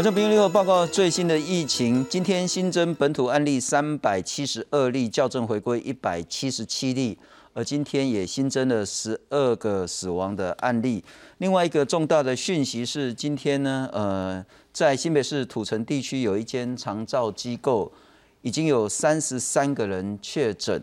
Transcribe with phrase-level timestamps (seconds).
[0.00, 7.18] 我这朋友报告最新的疫情，今天新增本土案例三百七十二例，校正回归一百七十七例，
[7.52, 11.04] 而今天也新增了十二个死亡的案例。
[11.36, 17.92] 另外一个重大的讯息是，今天呢，呃，在新北市土城地区有一间长照机构，
[18.40, 20.82] 已经有三十三个人确诊。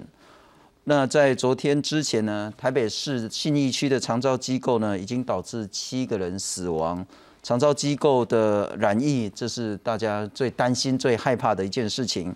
[0.84, 7.04] 那在昨天之前呢，台北市信义区的长照机构呢，已经导致七个人死亡。
[7.48, 12.36] 长照机构的染疫，这是大家最担心、最害怕的一件事情。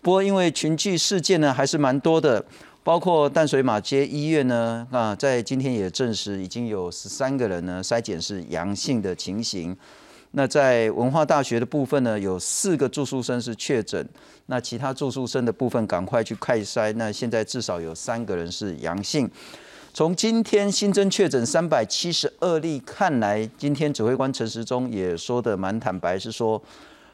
[0.00, 2.44] 不过，因为群聚事件呢还是蛮多的，
[2.84, 9.76] 包括淡水马街医院呢，啊，在今天也证实已经有十三个人呢筛检是阳性的情形。
[10.30, 14.08] 那在文化大学的部分呢，有四个住宿生是确诊，
[14.46, 19.28] 那其他住宿生的部分赶快去快筛，那现在至少有三个人是阳性。
[19.94, 26.60] 从今天新增确诊三百七十二例看来，今天指挥官陈时中也说的蛮坦白，是说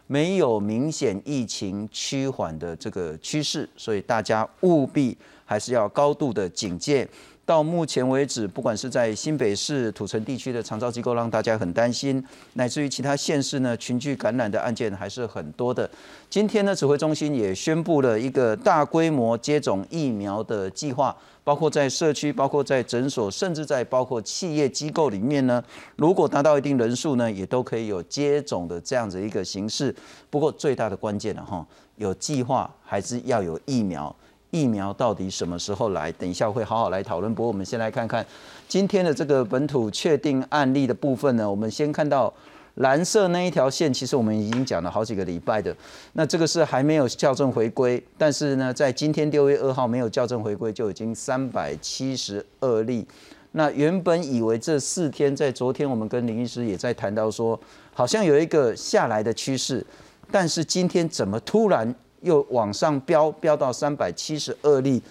[0.07, 5.15] 没有明显疫情趋缓的这个趋势，所以大家务必
[5.45, 7.07] 还是要高度的警戒。
[7.51, 15.91] 到目前为止，不管是在新北市土城地区的长照机构，让大家很担心，乃至于其他县市呢，群聚感染的案件还是很多的。
[16.29, 25.61] 今天呢，指挥中心也宣布了一个大规模接种疫苗的计划，包括在社区、包括在诊所，甚至在包括企业机构里面呢，
[25.97, 29.93] 如果达到一定人数呢，也都可以有接种的这样子一个形式。
[30.31, 34.15] 不过最大的关键了哈，有计划还是要有疫苗。
[34.51, 36.11] 疫苗到底什么时候来？
[36.13, 37.35] 等一下会好好来讨论。
[37.35, 38.25] 不过我们先来看看
[38.69, 41.49] 今天的这个本土确定案例的部分呢。
[41.49, 42.33] 我们先看到
[42.75, 45.75] 蓝色那一条线，其实我们已经讲了好几个礼拜的。
[46.15, 53.07] 那这个是还没有校正回归，但是呢，在今天六月二号没有校正回归，就已经三百七十二例。
[53.53, 57.59] 那原本以为这四天，在昨天我们跟林医师也在谈到说，
[57.93, 59.85] 好像有一个下来的趋势，
[60.31, 61.95] 但是今天怎么突然？
[62.23, 65.03] 又往上飙，飙到三百七十二例。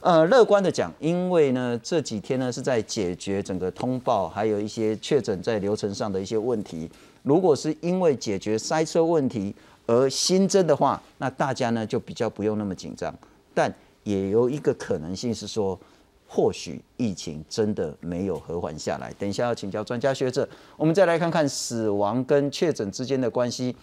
[0.00, 6.88] 呃，乐观的讲，因为呢这几天呢是在解决整个通报，还有一些确诊在流程上的一些问题。
[7.24, 9.52] 如果是因为解决塞车问题
[9.86, 13.12] 而新增的话，那大家呢就比较不用那么紧张。
[13.52, 15.76] 但也有一个可能性是说，
[16.28, 19.12] 或许疫情真的没有和缓下来。
[19.18, 23.74] 等一下要请教专家学者，我们再来看看死亡跟确诊之间的关系。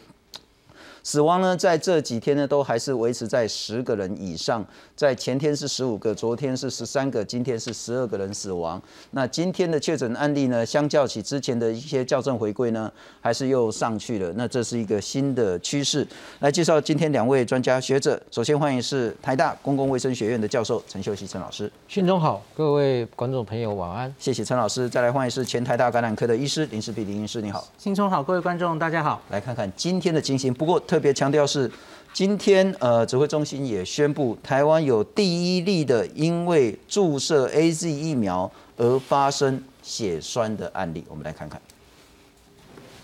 [1.06, 4.66] 死亡呢，在这几天呢，都还是维持在十个人以上。
[4.96, 8.82] 在前天是十五个，昨天是十三个，今天是十二个人死亡。
[9.12, 14.34] 那今天的确诊案例呢，相较起之前的一些校正回归呢，还是又上去了。
[14.36, 16.08] 那这是一个新的趋势。
[16.40, 21.72] 来介绍今天两位专家学者，首先欢迎是台大公共卫生学院的教授陈秀熙陈老师。
[21.88, 24.12] 训中好，各位观众朋友晚安。
[24.18, 24.90] 谢谢陈老师。
[24.90, 27.64] 再来欢迎是前台大感染科的医师林世碧林医师，你好。
[27.78, 29.22] 新中好，各位观众大家好。
[29.30, 30.52] 来看看今天的情形。
[30.52, 30.82] 不过。
[30.95, 31.70] 特特别强调是，
[32.14, 41.60] 今天呃，指挥中心也宣布，台湾有第一例的因为注射 A Z 疫苗而发生血栓的案例，我们来看看。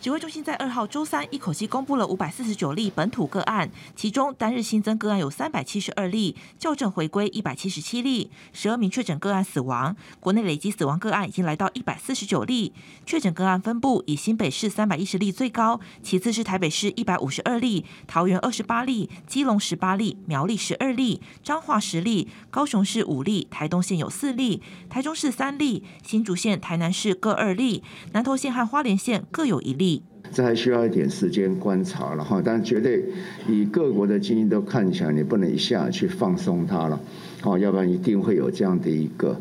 [0.02, 9.96] 指挥中心在二号周三一口气公布了五百四十九例本土个案，其中单日新增个案有三百七十二例，校正回归一百七十七例，十二名确诊个案死亡。
[10.20, 12.74] 国内累计死亡个案已经来到一百四十九例，
[13.06, 27.84] 确诊个案分布以新北市三百一十例最高，其次是台北市一百五十二例，桃园二十八例，基隆十八例，苗栗十二例，彰化十例，高雄市五例，台东县有四例，台中市三例，新竹县、台南市各二例，
[28.14, 29.91] 南投县和花莲县各有一例。
[30.32, 33.04] 这还需要一点时间观察了哈，但绝对
[33.48, 37.00] 以各国的经验都看起来，你不能一下去放松它了，
[37.42, 39.36] 好，要不然一定会有这样的一个，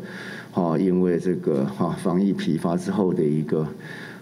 [0.51, 3.65] 好，因为这个哈防疫疲乏之后的一个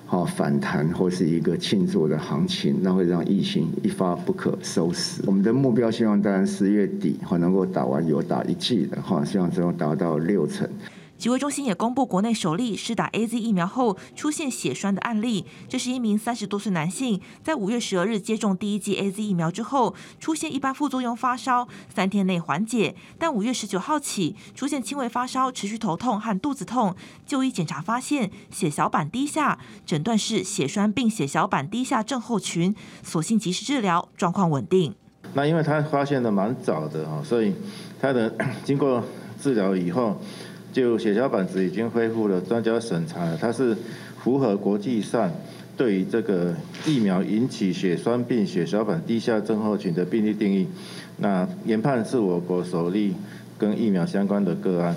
[0.06, 5.24] 好反弹或是一个庆祝的行情，那会让疫情一发不可收拾。
[5.25, 10.69] 我们的目标希望当然十月底哈能够打完有打一季的哈，希望最后达到六成。
[11.19, 15.45] 疾卫中心也公布国内首例施打 A Z 疫苗后出现血栓的案例。
[15.68, 22.95] 这是一名三十多岁男性，在五月十二日接种第一剂 A Z 疫苗之后，出现一般副作用发烧，三天内缓解。
[23.18, 26.95] 但五月十九号起出现轻微发烧、持续头痛和肚子痛，
[27.25, 32.74] 就医检查发现血小板低下，诊断是血栓并血小板低下症候群，
[33.04, 34.95] 所幸及时治疗，状况稳定。
[35.33, 37.54] 那因为他发现的蛮早的哈，所以
[38.00, 38.33] 他的
[38.63, 39.04] 经过
[39.38, 40.18] 治疗以后。
[40.71, 43.75] 就血小板值已经恢复了，专家审查，它是
[44.18, 45.31] 符合国际上
[45.75, 46.54] 对于这个
[46.86, 50.68] 疫苗引起血栓病血小板低下症候群的病例定义。
[51.18, 53.13] 那研判是我国首例
[53.57, 54.95] 跟疫苗相关的个案。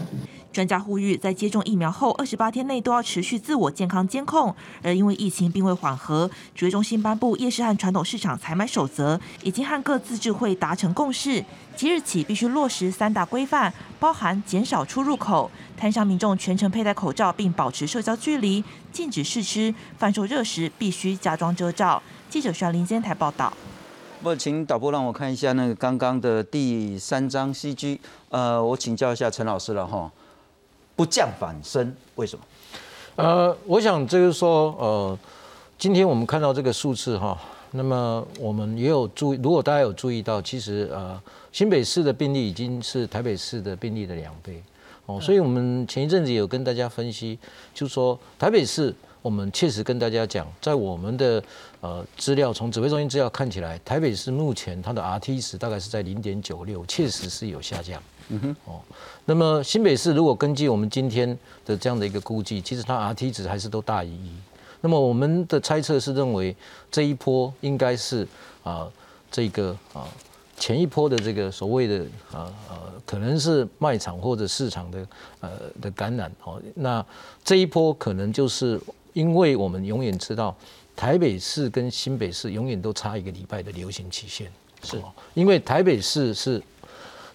[0.52, 4.54] 专家呼吁，在接种疫苗后二十八天内都要持续自我健康监控。
[4.82, 11.42] 而因为疫情并未缓和，指挥中心颁布夜市和传统市场采买守则，已经和各自治会达成共识，
[11.74, 18.62] 即日起必须落实三大规范，包含减少出入口、摊商民众全程佩戴口罩并保持社交距离、
[18.92, 22.02] 禁止试吃、贩售热食必须加装遮罩。
[22.28, 23.52] 记者徐林监台报道。
[24.22, 27.98] 不，请导播让我看一下那个刚刚的第三张 CG。
[28.28, 30.12] 呃，我请教一下陈老师了哈。
[30.94, 32.44] 不降反升，为什么？
[33.16, 35.18] 呃，我想就是说，呃，
[35.78, 37.38] 今天我们看到这个数字哈，
[37.72, 41.20] 那么我们也有注意，如果大家有注意到，其实呃，
[41.52, 44.62] 新北市的病例已经是台北市的病例的两倍
[45.06, 47.38] 哦，所以我们前一阵子有跟大家分析，
[47.74, 51.42] 就是说台北市，我们确实跟大家讲，在我们的
[51.80, 58.02] 呃资料从指挥中心资料看起来，台北市目前它的 RT 值大概是在零点九六，确实是有下降。
[58.28, 58.80] 嗯哼，哦，
[59.24, 64.30] 那么新北市如果根据我们今天的这样的一个估计，其实它 R T 值还是都大于一。
[64.80, 66.56] 那么我们的猜测是认为
[66.90, 68.26] 这一波应该是
[68.64, 68.88] 啊
[69.30, 70.08] 这个啊
[70.56, 72.76] 前一波的这个所谓的啊呃
[73.06, 75.06] 可能是卖场或者市场的
[75.40, 76.60] 呃的感染哦。
[76.74, 77.04] 那
[77.44, 78.80] 这一波可能就是
[79.12, 80.56] 因为我们永远知道
[80.96, 84.50] 台北市跟新北市永远都差一个礼拜的流行期限，
[84.82, 85.00] 是
[85.34, 86.60] 因为台北市是。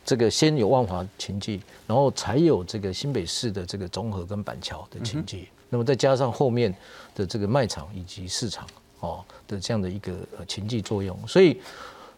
[0.08, 6.74] 这个先有万华情迹，然后才有这个新北市的这个综合跟板桥的情迹，那么再加上后面
[7.14, 8.66] 的这个卖场以及市场
[9.02, 11.60] 哦的这样的一个呃情迹作用，所以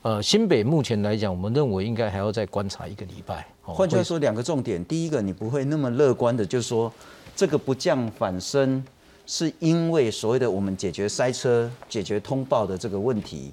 [0.03, 3.47] 呃新北目前来讲，我们认为应该还要再观察一个礼拜。
[3.63, 6.93] 换句话说，两个重点，第一个你不会那么乐观的，就是说
[7.35, 8.83] 这个不降反升，
[9.25, 13.51] 是因为所谓的我们解决塞车、解决通报的这个问题。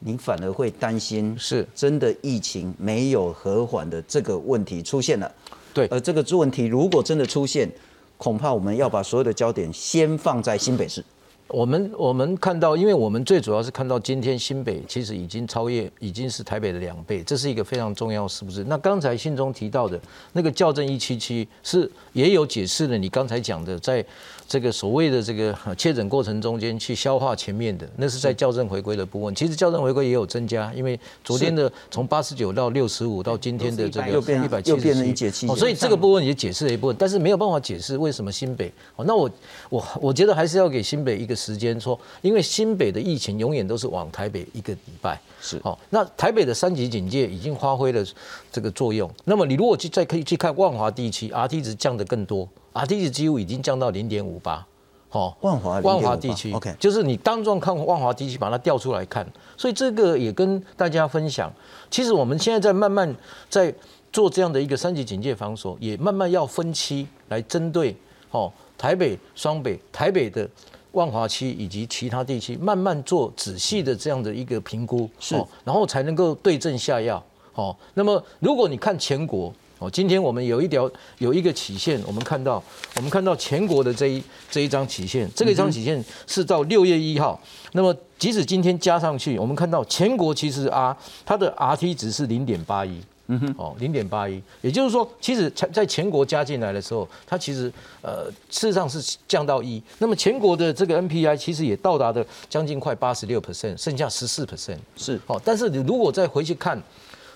[0.00, 5.30] 你反而会担心，是真的疫情没有和缓的这个问题出现了。
[5.74, 7.70] 对，而这个问题如果真的出现，
[8.16, 11.04] 恐怕我们要把所有的焦点先放在新北市。
[11.48, 18.64] 我们我们看到，因为我们最主要是看到今天新北其实已经超越，已经是台北的两倍，这是一个非常重要，是不是？
[18.64, 19.98] 那刚才信中提到的
[20.32, 24.04] 那个校正一七七是也有解释了，你刚才讲的在。
[24.48, 29.34] 这个所谓的这个确诊过程中间去消化前面的，那是在校正回归的部分。
[29.34, 38.72] 其实校正回归也有增加，因为昨天的从八十九到六十五到今天的这个一百七十七，所以这个部分也解释了一部分，但是没有办法解释为什么新北。
[38.96, 39.30] 哦，那我
[39.68, 45.60] 我我觉得还是要给新北一个时间，说因为新北的疫情永远都是往台北一个礼拜是。
[45.62, 48.02] 哦，那台北的三级警戒已经发挥了
[48.50, 49.10] 这个作用。
[49.26, 52.48] 那么你如果去再可以去看万华地区，RT 值降的更多。
[52.78, 54.64] R T 值几乎已经降到零点五八，
[55.08, 59.26] 好，万华万华地区，OK，就是你当众看万华地区，把它调出来看，
[59.56, 61.52] 所以这个也跟大家分享。
[61.90, 63.12] 其实我们现在在慢慢
[63.50, 63.74] 在
[64.12, 67.96] 做这样的一个三级警戒防守，也慢慢要分期来针对，
[68.30, 70.48] 哦，台北、双北、台北的
[70.92, 75.34] 万华区以及其他地区，慢慢做仔细的这样的一个评估，是，
[75.64, 77.20] 然后才能够对症下药，
[77.54, 79.52] 哦，那么如果你看全国。
[79.78, 82.62] 哦，今天我们有一条有一个曲线，我们看到，
[82.96, 87.40] 我们看到全国的这一这一张曲线，这个一张曲线是到六月一号。
[87.72, 99.80] 那么即使今天加上去，我们看到全国其实啊，它的 R T 值是零点八一，嗯哼，哦，零点八一，也就是说，其实在全国加进来的时候，它其实呃事实上是降到一。
[99.98, 105.20] 那么全国的这个 N P I 其实也到达的将近快八十六 percent，剩下十四 percent 是。
[105.28, 106.82] 哦，但是你如果再回去看。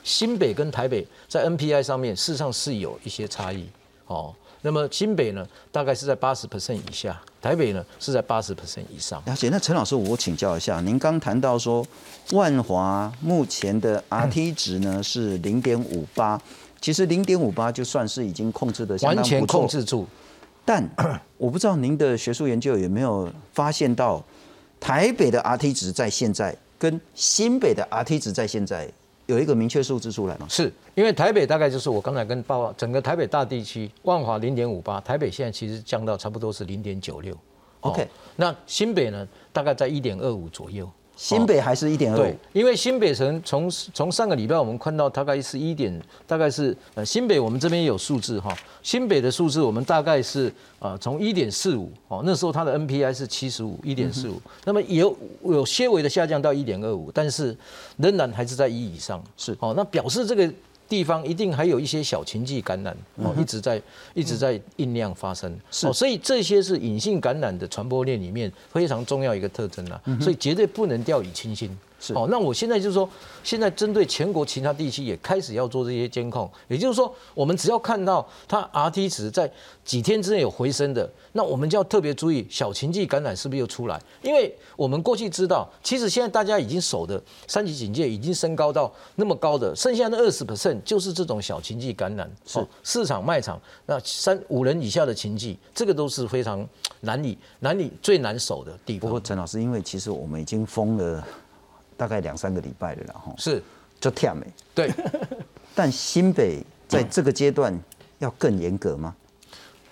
[0.02, 3.66] 新北跟台北在 NPI 上面事实上是有一些差异
[4.06, 4.34] 哦。
[4.64, 9.20] 那么新北呢，大概是在八十 percent 以下；台北呢是在八十 percent 以上。
[9.26, 9.48] 了解。
[9.48, 11.84] 那陈老师，我请教一下，您刚谈到说
[12.30, 16.40] 万华目前的 RT 值呢是零点五八，
[16.80, 19.36] 其实零点五八就算是已经控制的相当不错。
[19.36, 20.06] 完全控制住。
[20.64, 20.88] 但
[21.38, 24.24] 我不知道您的学术研究有没有发现到
[24.78, 28.88] 台北的 RT 值在现在跟新北的 RT 值在现在。
[29.26, 30.46] 有一个明确数字出来吗？
[30.48, 37.36] 是因为台北大概就是我刚才跟报告，整个台北大地区万华零点五八，台北现在其实降到差不多是零点九六。
[37.80, 40.88] OK，那新北呢，大概在一点二五左右。
[41.16, 42.16] 新北还是一点二。
[42.16, 57.56] 对，因为新北城从从上个礼拜我们看到大概是一点，大概是呃新北我们这边有数字哈，新北的数字我们大概是呃从一点四五哦，那时候它的 NPI 是七十五一点四五，那么有有些微的下降到一点二五，但是
[57.98, 59.56] 仍然还是在一以上，是。
[59.60, 60.52] 哦，那表示这个。
[60.92, 63.80] 地方一定还有一些小情迹感染哦，一直在
[64.12, 71.74] 一直在酝酿发生，是，所以这些是隐性感染的传播链里面非常重要一个特征啊，所以绝对不能掉以轻心。
[72.02, 73.08] 是哦，那我现在就是说，
[73.44, 79.48] 现在针对全国其他地区也开始要做这些监控，也就是说，我们只要看到它 Rt 值在
[79.84, 84.02] 几天之内有回升的，那我们就要特别注意小情境感染是不是又出来？
[84.20, 96.68] 因为我们过去知道，其实现在大家已经守的三级警戒已经升高到那么高的，剩下的二十 percent 就是这种小情境感染，是市场卖场那三五人以下的情境，这个都是非常
[97.02, 99.02] 难以难以最难守的地方。
[99.02, 101.24] 不过陈老师，因为其实我们已经封了。
[101.96, 103.62] 大概两三个礼拜了，然后是
[104.00, 104.92] 就跳没对，
[105.74, 107.78] 但新北在这个阶段
[108.18, 109.14] 要更严格吗？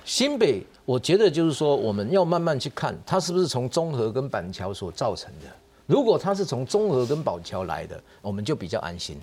[0.05, 5.47] 新北，我觉得就是说，我们要慢慢去看它是不是从中和跟板桥所造成的。
[5.87, 9.17] 如果它是从中和跟板桥来的，我们就比较安心。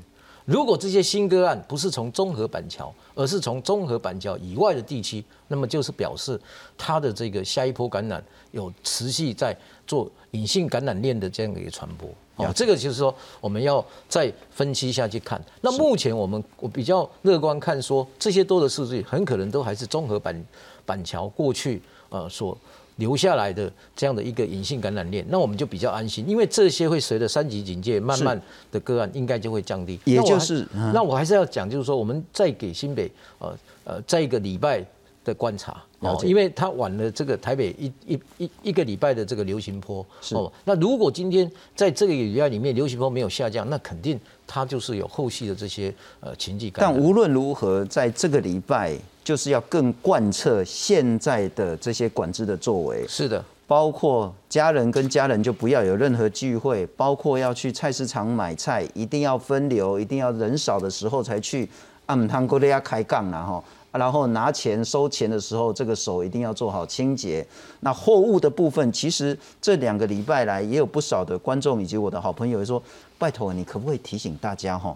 [0.47, 6.39] 如果这些新个案不是从综合板桥，而是从综合板桥以外的地区，那么就是表示
[6.77, 9.53] 它的这个下一波感染有持续在
[9.85, 12.09] 做隐性感染链的这样的一个传播。
[12.37, 15.43] 哦，这个就是说，我们要再分析下去看。
[15.59, 20.45] 那目前我们我比较乐观看，说这些多的数据很可能都还是综合板
[20.85, 22.57] 板桥过去呃所
[22.97, 28.39] 留下来的这样的一个隐性感染链，那我们就比较安心，因为这些会随着三级警戒慢慢
[28.71, 29.99] 的个案应该就会降低。
[30.05, 34.85] 也就是，那我还是要讲，就是说我们再给新北呃呃再一个礼拜。
[35.27, 39.99] 的观察哦，因为它晚了这个台北一一一一个礼拜的这个流行坡
[40.31, 53.05] 哦，那如果今天在这个礼拜里面流行坡没有下降，那肯定它就是有后续的这些呃情绪但无论如何，在这个礼拜就是要更贯彻现在的这些管制的作为。
[53.09, 61.67] 是的，包括家人跟家人就不要有任何聚会，包括要去菜市场买菜，一定要分流，一定要人少的时候才去。
[62.05, 63.61] 暗汤哥的要开杠了哈。
[63.91, 67.45] 然后拿钱收钱的时候，这个手一定要做好清洁。
[67.81, 72.81] 那货物的部分，其实这两个礼拜来也有不少的观众以及我的好朋友说
[73.19, 74.95] ：“拜托你可不可以提醒大家哈？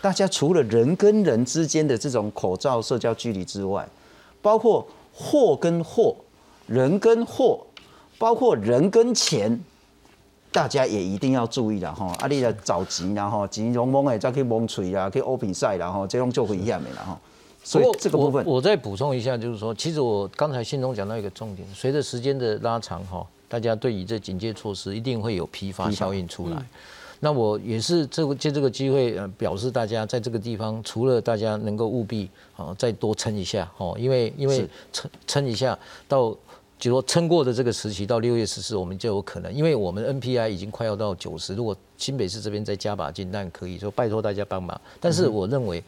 [0.00, 3.86] 大家除了人跟人之间的这种口罩、社交距离之外，
[4.40, 6.16] 包括货跟货、
[6.66, 7.60] 人跟货，
[8.18, 9.60] 包括人跟钱，
[10.50, 12.14] 大家也一定要注意了哈。
[12.20, 17.20] 阿丽的找急，然后急蒙蒙的再去蒙锤啊，去欧比赛，然后这种就会一样没了哈。
[17.62, 26.56] 所以这个部分，我再补充一下，就是说，其实我刚才信中讲到一个重点，随着时间的拉长，哈，大家对于这警戒措施一定会有批发效应出来。
[27.20, 36.36] 那我也是这个借这个机会，呃，表示大家在这个地方，除了大家能够务必啊再多撑一下，哦，因为因为撑撑一下到，
[36.78, 44.80] 就说撑过的这个时期到六月十四，我们就有可能，因为我们 NPI 已经快要到九十，如果新北市这边再加把劲，那可以说拜托大家帮忙。
[44.98, 45.82] 但是我认为。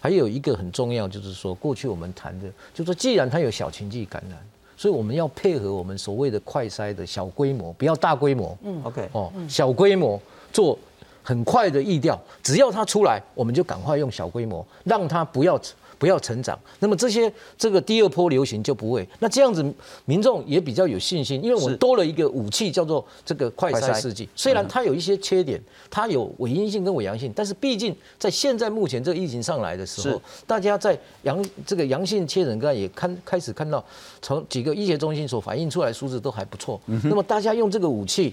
[0.00, 4.38] 还有一个很重要，就是说，过去我们谈的，就是说，既然它有小情绪感染，
[4.76, 8.56] 所以我们要配合我们所谓的快筛的小规模，不要大规模。
[8.62, 10.78] 嗯，OK，哦，小规模做
[11.22, 15.60] 很快的疫调，只要它出来，我们就赶快用小规模，让它不要。
[15.98, 17.28] 不要成长，那么这些
[17.58, 19.04] 这个第二波流行就不会。
[19.18, 19.74] 那这样子
[20.04, 24.28] 民众也比较有信心，因为我们多了一个武器叫做这个快筛试剂。
[24.36, 33.84] 虽然它有一些缺点，它有伪阴性跟伪阳性，但是毕竟在现在目前这个疫情上来的时候，大家在阳这个阳性确诊个案也看开始看到，
[34.22, 36.80] 从几个医学中心所反映出来数字都还不错。
[36.86, 38.32] 那么大家用这个武器，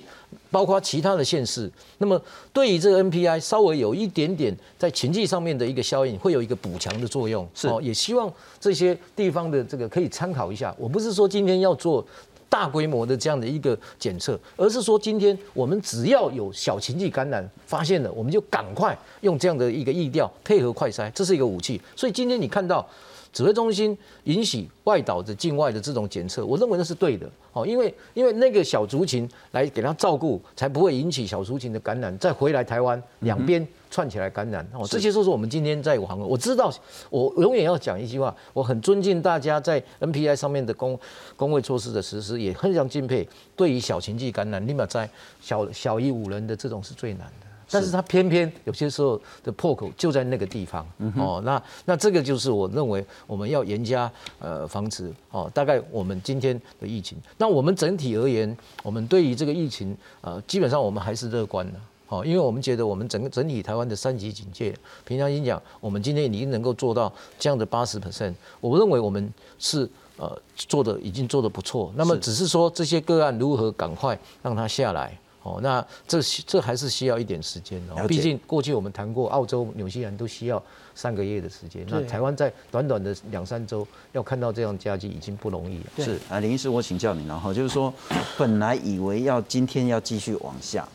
[0.56, 2.20] 包括其他的县市，那么
[2.54, 7.46] 对于这个 NPI 稍微有一点点在情绪上面的一个效应，会有一个补强的作用。
[7.54, 10.74] 是，也希望这些地方的这个可以参考一下。
[10.80, 12.02] 我不是说今天要做
[12.48, 21.82] 大规模的这样的一个检测，而是说今天我们只要有小情绪感染发现了，我们就赶快用这样的一个疫调配合快筛，这是一个武器。
[21.98, 22.88] 所以今天你看到。
[23.36, 36.72] 指挥中心允许外岛的境外的这种检测，我认为那是对的，哦，因为因为那个小族群来给他照顾，才不会引起小族群的感染，再回来台湾两边串起来感染，哦，这些都是我们今天在网，我知道，
[37.10, 40.98] 我永远要讲一句话，我很尊敬大家在 NPI 上面的工
[41.36, 43.28] 工位措施的实施，也非常敬佩，
[43.58, 45.10] 对于小情绪感染，立马在
[45.42, 47.45] 小小于五人的这种是最难的。
[47.70, 50.86] 但是它偏偏有些时候的破口就在那个地方
[51.18, 55.50] 哦，那那这个就是我认为我们要严加呃防止哦。
[55.54, 71.92] 大概我们今天的疫情，那我们整体而言，我们对于这个疫情呃，基本上我们还是乐观的哦，因为我们觉得我们整个整体台湾的三级警戒，平常心讲，我们今天已经能够做到这样的八十 percent，我认为我们是呃做的已经做的不错。
[71.96, 75.18] 那么只是说这些个案如何赶快让它下来。
[75.46, 78.08] 哦，那这这还是需要一点时间哦。
[78.08, 80.62] 毕竟过去我们谈过，澳洲、纽西兰都需要
[80.96, 81.86] 三个月的时间。
[81.88, 86.04] 那台湾在短短的两三周要看到这样佳绩已经不容易了。
[86.04, 87.94] 是啊，林医师，我请教你，然后就是说，
[88.40, 90.88] 本来以为要今天要继续往下，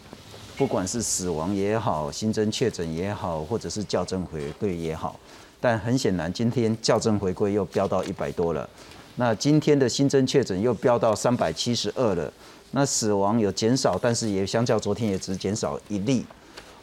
[0.56, 5.14] 不管是死亡也好，新增确诊也好，或者是校正回归也好，
[5.60, 8.68] 但很显然，今天校正回归又飙到一百多了。
[9.14, 12.32] 那今天的新增确诊又飙到三百七十二了。
[12.72, 16.24] 那死亡有减少，但是也相较昨天也只减少一例。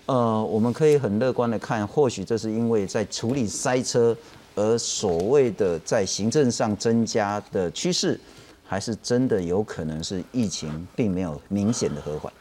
[0.05, 4.15] 呃，我们可以很乐观的看，或许这是因为在处理塞车
[4.55, 8.19] 而所谓的在行政上增加的趋势，
[8.65, 12.31] 还是真的有可能是疫情并没有明显的和缓。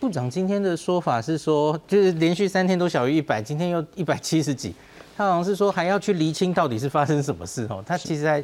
[0.00, 4.74] 部长今天的说法是说，就是连续三天都小于一百，今天又一百七十几。
[5.14, 7.84] 他好像是说还要去厘清到底是发生什么事哦。
[7.86, 8.42] 他其实还，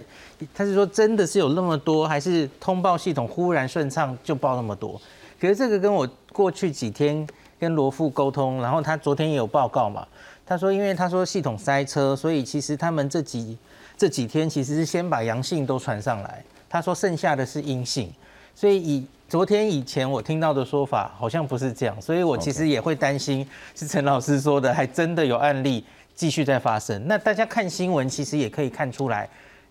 [0.54, 5.00] 他是说真的是有那么多，还是通报系统忽然顺畅就报那么多？
[5.40, 7.26] 可是这个跟我过去几天
[7.58, 10.06] 跟罗富沟通，然后他昨天也有报告嘛。
[10.44, 13.56] 他说因为他说系统塞车，所以其实他们这几
[13.96, 16.44] 这几天其实是先把阳性都传上来。
[16.68, 18.12] 他说剩下的是阴性，
[18.54, 25.84] 所以以昨天以前我听到的说法好像不是这样，所以我其实也会担心是陈老师说的，还真的有案例。
[26.14, 29.28] 继续在发生，那大家看新闻其实也可以看出来，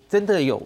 [0.07, 0.61] 真的有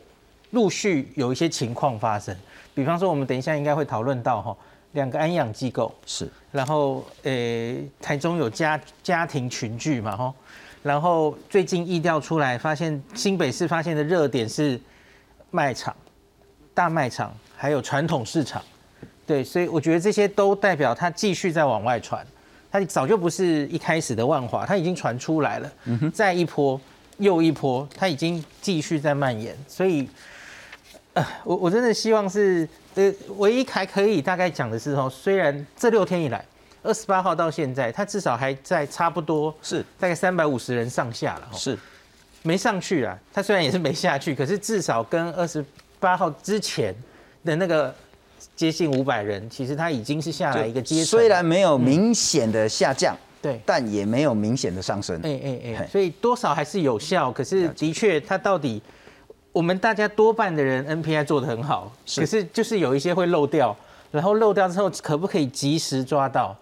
[0.49, 2.35] 陆续有一些情况发生。
[2.75, 4.57] 比方说，我们等一下应该会讨论到哈，
[4.91, 10.33] 两个安养机构是，然后诶，台中有家家庭群聚嘛哈，
[10.83, 14.77] 然后最近疫调出来，发现新北市发现的热点是
[15.49, 15.95] 卖场、
[16.73, 18.61] 大卖场，还有传统市场，
[19.29, 22.25] 对，所以我觉得这些都代表它继续在往外传。
[22.71, 25.71] 它早就不是一开始的万华，它已经传出来了，
[26.11, 26.81] 再一波
[27.19, 29.55] 又一波，它已经继续在蔓延。
[29.67, 30.09] 所以，
[31.13, 36.43] 呃，我我真的希望是，呃，唯一还可以大概讲的是哦，虽然这六天以来，
[36.81, 41.77] 二十八号到现在，它至少还在差不多是大概三百五十人上下了，是
[42.41, 43.15] 没上去啊。
[43.31, 45.63] 它虽然也是没下去，可是至少跟二十
[45.99, 46.95] 八号之前
[47.45, 47.93] 的那个。
[48.59, 55.17] 接近五百人，其实它已经是下来一个阶，虽然没有明显的下降，对，但也没有明显的上升。
[55.23, 57.31] 哎哎哎，所以多少还是有效。
[57.31, 58.81] 可是的确，它到底
[59.53, 63.73] 我们大家多半的人 NPI 做的很好，可是就是有一些会漏掉，
[64.11, 66.53] 然后漏掉之后可不可以及时抓到？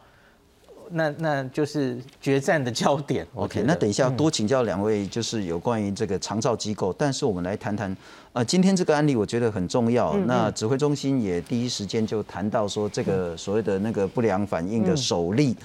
[0.92, 3.26] 那那就是决战的焦点。
[3.36, 6.94] OK，那等一下多请教两位，就是有关于这个长照机构。
[6.94, 7.96] 但是我们来谈谈，
[8.34, 10.16] 呃，今天这个案例我觉得很重要。
[10.26, 15.56] 那指挥中心也第一时间就谈到说，这个所谓的那个不良反应的首例。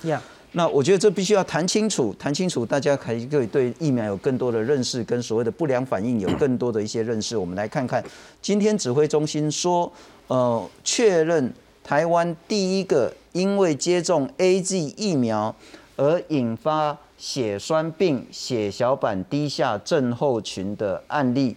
[0.55, 7.35] 那我觉得这必须要谈清楚，谈清楚，大家可以对疫苗有更多的认识，跟所谓的不良反应有更多的一些认识。
[7.35, 8.05] 我们来看看，
[8.43, 9.91] 今天指挥中心说，
[10.27, 11.51] 呃，确认
[11.85, 13.13] 台湾第一个。
[13.33, 15.57] 因为接种 A G 疫苗
[15.97, 21.57] 而引发血栓病、血小板低下症候群的案例，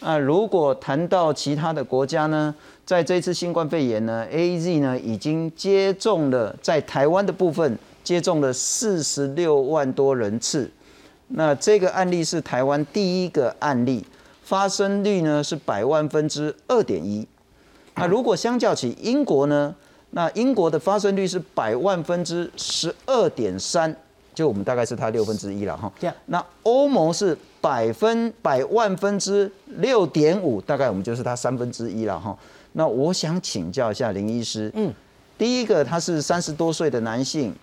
[0.00, 2.54] 那如果谈到其他的国家呢，
[2.86, 10.70] 在这次新冠肺炎呢，A Z 呢已经接种了，在台湾的部分接种了四十六万多人次，
[11.28, 14.06] 那这个案例是台湾第一个案例，
[14.42, 17.28] 发生率呢是百万分之二点一，
[17.94, 19.74] 那如果相较起英国呢？
[20.12, 23.94] 那英国的发生率是百万分之十二点三，
[24.34, 25.92] 就我们大概是它六分之一了哈。
[26.26, 32.36] 那欧盟是百分百万分之六点五，大概我们就是它三分之一了哈。
[32.72, 34.92] 那我想请教一下林医师，嗯，
[35.38, 37.54] 第一个他是三十多岁的男性。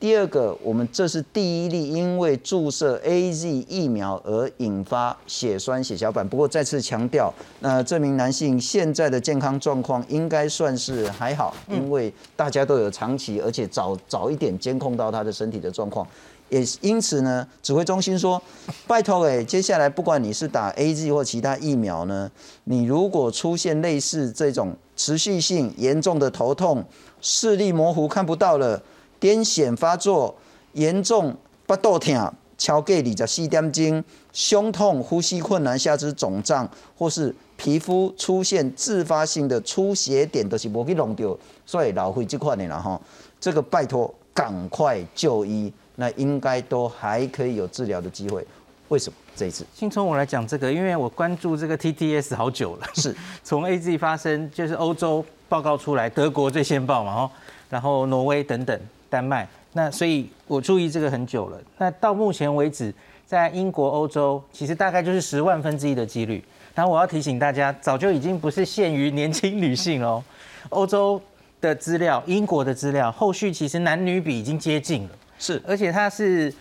[0.00, 6.26] 第二个，我们这是第一例因为注射 A Z 疫苗而引发血栓、血小板。
[6.28, 16.06] 不过再次强调，那这名男性现在的健康状况应该算是还好，因为大家都有长期，而且早早一点监控到他的身体的状况。
[16.48, 18.40] 也因此呢，指挥中心说，
[18.86, 22.30] 拜托诶，接下来不管你是打 A Z 或其他疫苗呢，
[22.62, 26.84] 你如果出现类似这种持续性严重的头痛、
[27.20, 28.80] 视力模糊看不到了。
[29.20, 30.34] 癫痫发作
[30.72, 43.00] 严重，不肚痛，超过二十四点钟，胸痛、呼吸困难、下肢肿胀，或是皮肤出现自发性的出血点，都是无去弄掉，所以老会这块的啦哈。
[43.40, 48.46] 这个拜托赶快就医，那应该都还可以有治疗的机会。
[48.88, 49.66] 为什么这一次？
[49.74, 57.30] 先从我来讲这个，因为我关注这个 TTS 好久了，是从 AZ 发生，就是欧洲报告出来，德国最先报嘛，
[57.68, 58.80] 然后挪威等等。
[59.10, 61.58] 丹麦，那所以我注意这个很久了。
[61.78, 62.92] 那到目前为止，
[63.26, 66.42] 在英国、欧洲，其实大概就是十万分之一的几率。
[66.74, 70.22] 然后我要提醒大家，早就已经不是限于年轻女性哦。
[70.68, 71.20] 欧洲
[71.60, 75.10] 的资料、英国的资料，后续其实男女比已经接近了。
[75.38, 76.52] 是，而且它是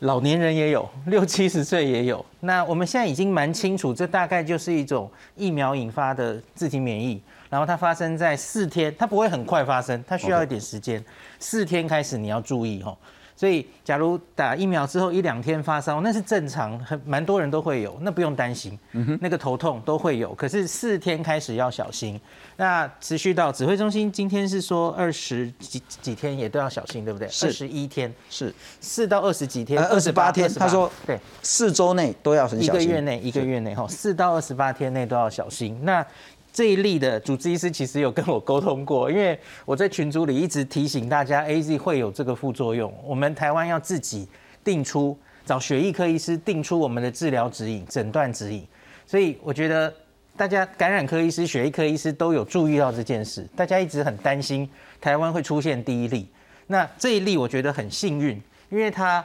[0.00, 2.24] 老年人也有，六七十岁也有。
[2.40, 7.20] 那我们现在已经蛮清楚，这大概就是一种疫苗引发的自体免疫。
[7.50, 11.02] 然后它发生在四天，它不会很快发生，它需要一点时间。
[11.38, 12.96] 四天开始你要注意哦。
[13.36, 18.76] 所以，假如打疫苗之后一两天发烧，那是正常，很蛮多人都会有，那不用担心。
[19.20, 22.20] 那个头痛都会有，可是四天开始要小心。
[22.56, 27.28] 那持续到指挥中心今天是说二十几几天也都要小心，对不对？
[27.28, 32.82] 二十一天，是四到二十几天，二十八天他说对，四周内都要很小心。
[32.82, 35.78] 一个月内，一个月内哈，四到二十八天内都要小心。
[35.84, 36.04] 那
[36.52, 44.26] 这一例的主治医师其实有跟我沟通过，因为我在群组里一直提醒大家，A Z 会有这个副作用，我们台湾要自己
[44.64, 48.66] 定出，找血液科医师定出我们的治疗指引、诊断指引。
[49.06, 49.92] 所以我觉得
[50.36, 54.68] 大家感染科医师、血液科医师都有注意到这件事，大家一直很担心
[55.00, 56.28] 台湾会出现第一例。
[56.66, 59.24] 那这一例我觉得很幸运，因为他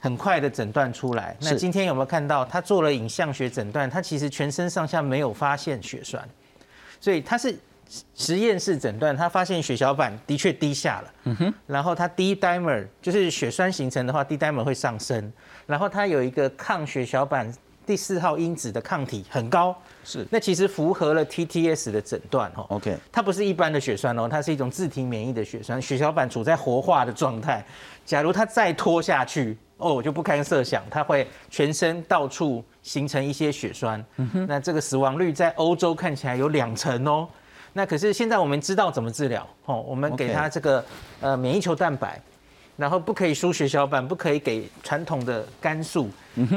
[0.00, 1.36] 很快的诊断出来。
[1.40, 3.88] 那今天有没有看到他做了影像学诊断？
[3.88, 6.26] 他其实全身上下没有发现血栓，
[7.00, 7.54] 所以他是
[8.14, 11.12] 实验室诊断，他发现血小板的确低下了。
[11.24, 11.54] 嗯哼。
[11.66, 15.32] 然后他 D dimer 就是血栓形成的话，D dimer 会上升。
[15.66, 17.52] 然后他有一个抗血小板
[17.86, 22.64] 第四号因子的抗体很高，是那其实符合了 TTS 的诊断哦。
[22.68, 27.64] OK，它不是一般的血栓哦，它是一种自体免疫的血栓，血小板处在活化的状态。
[28.06, 34.04] 假如它再拖下去，哦，我就不堪设想，它会全身到处形成一些血栓。
[34.46, 37.26] 那这个死亡率在欧洲看起来有两成哦。
[37.72, 40.84] 那可是现在我们知道怎么治疗哦，我们给它这个
[41.20, 42.20] 呃免疫球蛋白，
[42.76, 46.10] 然后不可以输血小板，不可以给传统的肝素，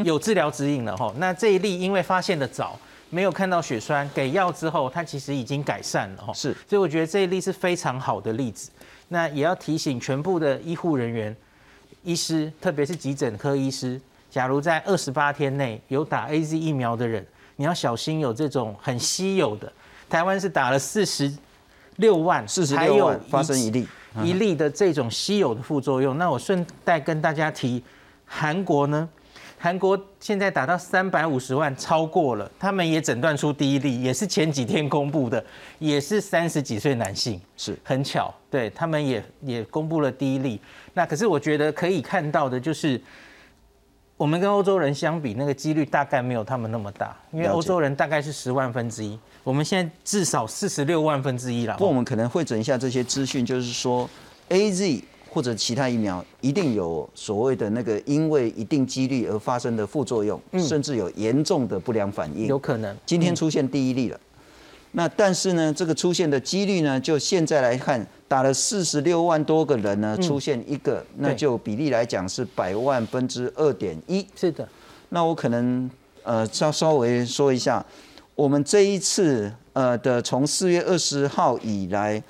[0.03, 1.13] 有治疗指引了哈。
[1.17, 2.79] 那这一例因为发现的早，
[3.11, 6.33] 没有看到血栓，给药之后，它其实已经改善了哈。
[6.33, 8.71] 是所以我觉得这一例是非常好的例子。
[9.09, 11.35] 那也要提醒全部的医护人员、
[12.03, 19.71] 医师，特别是急诊科医师，假如在二十八天内有打 A Z 疫苗的人，你要小心有这种很稀有的，
[20.09, 21.31] 台湾是打了四十
[21.97, 23.87] 六万，四十六万发生一例，
[24.21, 26.17] 一例的这种稀有的副作用。
[26.17, 27.83] 那我顺带跟大家提，
[28.25, 29.07] 韩国呢，
[29.63, 35.41] 韩国现在达到三百五十万，超过了，他们也诊断出第一例，也是前几天公布的，
[35.79, 40.59] 也是三十几岁男性，是很巧，对他们也也公布了第一例。
[40.93, 42.99] 那可是我觉得可以看到的就是。
[44.15, 51.73] 我们跟欧洲人相比，那个几率大概没有他们那么大，因为欧洲人大概是十万分之一，我们现在至少四十六万分之一了。
[51.73, 54.07] 不过我们可能会整一下这些资讯，就是说
[54.49, 62.45] A Z 或者其他疫苗一定有所谓的那个因为一定几率而发生的副作用，甚至有严重的不良反应。
[62.45, 64.19] 有可能，今天出现第一例了。
[64.91, 74.23] 那但是呢，这个出现的几率呢，就现在来看，打了四十六万多个人呢，出现一个，那就比例来讲是百万分之二点一。
[74.35, 74.69] 是的，
[75.09, 75.89] 那我可能
[76.21, 77.83] 呃稍稍微说一下，
[78.35, 82.21] 我们这一次呃的从四月二十号以来，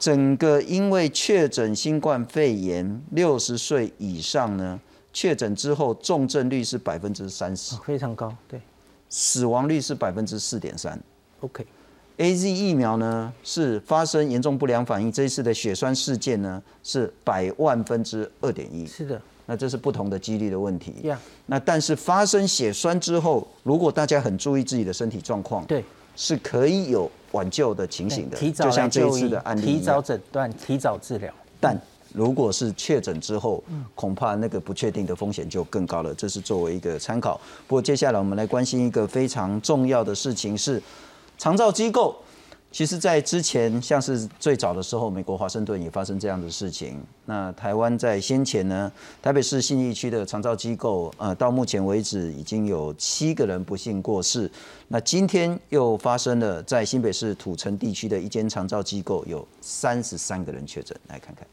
[0.00, 4.80] 整个因为确诊新冠肺炎六十岁以上呢，
[5.12, 8.58] 确诊之后重症率是百分之三十，非常高，对。
[9.10, 10.98] 死亡率是百分之四点三。
[11.40, 20.94] ，OK，A Z 疫苗呢是发生严重不良反应，这一次的血栓事件呢是百万分之二点一，是的，那这是不同的几率的问题。
[21.02, 25.84] 呀，那但是发生血栓之后，如果大家很注意自己的身体状况，对，
[26.14, 31.32] 是可以有挽救的情形的，提早就像这一次的案例提早诊断，提早治疗。
[31.60, 31.78] 但
[32.12, 36.14] 如果是确诊之后，嗯恐怕那个不确定的风险就更高了。
[36.14, 37.40] 这是作为一个参考。
[37.68, 40.82] 不过接下来我们来关心一个非常重要的事情是，
[41.38, 42.16] 长照机构。
[42.72, 47.02] 其实，在之前，像是最早的时候，美国华盛顿也发生这样的事情。
[47.26, 54.48] 那台湾在先前呢，台北市信义区的长照机构，呃，到目前为止已经有七个人不幸过世。
[54.86, 60.96] 那今天又发生了在新北市土城地区的一间长照机构，有三十三个人确诊。
[61.08, 61.44] 来看看。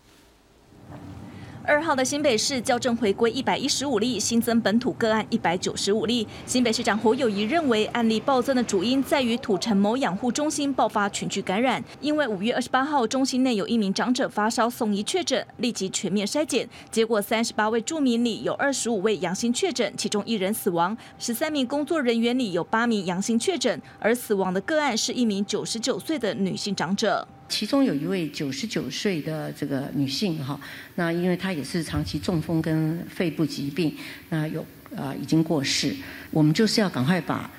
[1.67, 6.25] 二号的新北市校正回归一百一十五例，新增本土个案一百九十五例。
[6.45, 11.83] 新北市长侯友谊认为，案例暴增的主因在于土城某养护中心爆发群聚感染。
[11.99, 27.27] 因为五月二十八号，中心内有一名长者发烧送医确诊，立即全面筛检，结果三十八位住民里有二十五位阳性确诊，其中一人死亡；十三名工作人员里有八名阳性确诊，而死亡的个案是一名九十九岁的女性长者。
[27.49, 30.59] 其中有一位九十九岁的这个女性哈，
[30.95, 33.95] 那因为她也是长期中风跟肺部疾病，
[34.29, 35.95] 那有呃已经过世，
[36.31, 37.49] 我们就是要赶快把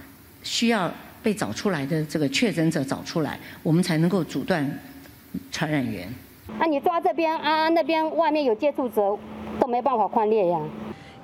[0.42, 4.78] 需要被找出来的这个确诊者找出来，我们才能够阻断
[5.50, 6.08] 传染源。
[6.58, 9.18] 啊，你抓这边啊，那边外面有接触者
[9.60, 10.60] 都没办法宽列呀。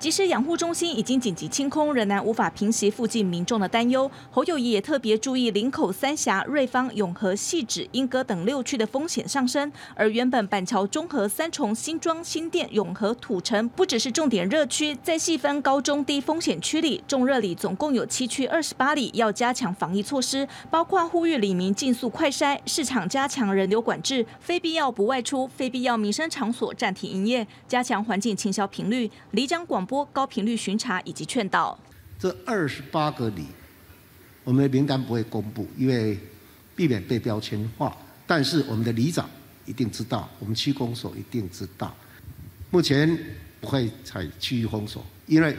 [0.05, 4.11] 即使养护中心已经紧急清空，仍然无法平息附近民众的担忧。
[4.31, 29.94] 侯友谊也特别注意林口、三峡、瑞芳、永和、细致、莺歌等六区的风险上升，而原本板桥、中和、三重、新庄、新店、永和、土城不只是重点热区，在细分高中低风险区里，重热里总共有七区二十八里要加强防疫措施，包括呼吁里民尽速快筛，市场加强人流管制，非必要不外出，非必要民生场所暂停营业，加强环境清消频率，里长广播。
[30.07, 31.79] 高频率巡查以及劝导，
[32.19, 33.45] 这二十八个里，
[34.43, 36.19] 我们的名单不会公布，因为
[36.75, 37.95] 避免被标签化。
[38.27, 39.29] 但是我们的里长
[39.67, 41.95] 一定知道，我们区公所一定知道。
[42.71, 43.19] 目前
[43.61, 45.55] 不会采区域封锁，因为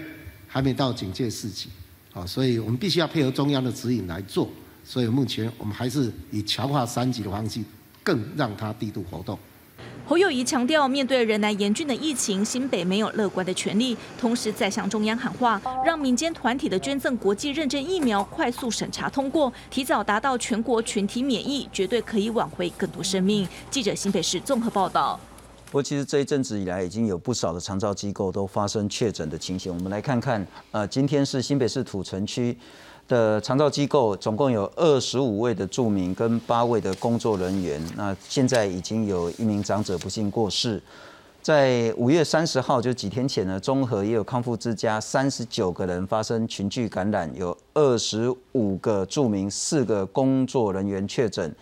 [0.48, 1.70] 还没到警戒四级，
[2.12, 4.50] 啊，所以我们必须要配合中央的指引来做。
[4.84, 7.62] 所以目前我们还是以强化三级的方式，
[8.04, 9.38] 更让它低度活动。
[10.08, 13.98] 侯友谊强调，面对仍然严峻的疫情，新北没有乐观的权利。
[14.20, 23.48] 同时，再向中央喊话，让民间团体的捐赠国际认证疫苗快速审查通过，提早达到全国群体免疫，绝对可以挽回更多生命。
[23.72, 25.20] 记者新北市综合报道。
[25.66, 29.74] 不过，其实这一阵子以来，已经有不少的长照机构都发生确诊的情形。
[29.74, 32.56] 我们来看看，呃，今天是新北市土城区。
[33.08, 37.82] 的长照机构总共有二十五位的住民跟八位的工作人员。
[37.96, 40.82] 那现在已经有一名长者不幸过世。
[41.42, 51.54] 在五月三十号，就几天前呢，中和也有康复之家三十九个人发生群聚感染，有二十五个住民、四个工作人员确诊。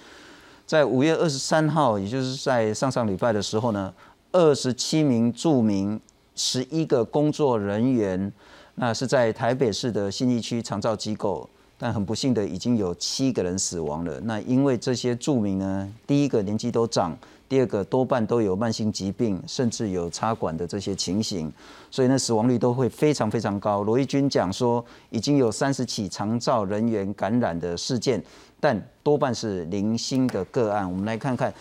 [0.66, 3.94] 在五月二十三号，也就是在上上礼拜的时候呢，
[4.32, 6.00] 二十七名住民、
[6.34, 8.32] 十一个工作人员。
[8.76, 14.20] 那是在台北市的信义区长照机构，但很不幸的已经有七个人死亡了。
[14.22, 17.16] 那因为这些住民呢，第一个年纪都长，
[17.48, 21.54] 第二个多半都有慢性疾病，甚至有插管的这些情形，
[21.92, 23.84] 所以呢死亡率都会非常非常高。
[23.84, 28.22] 罗毅军讲说，已经有三十起长照人员感染的事件，
[28.60, 30.90] 但多半是零星的个案。
[30.90, 31.54] 我们来看看，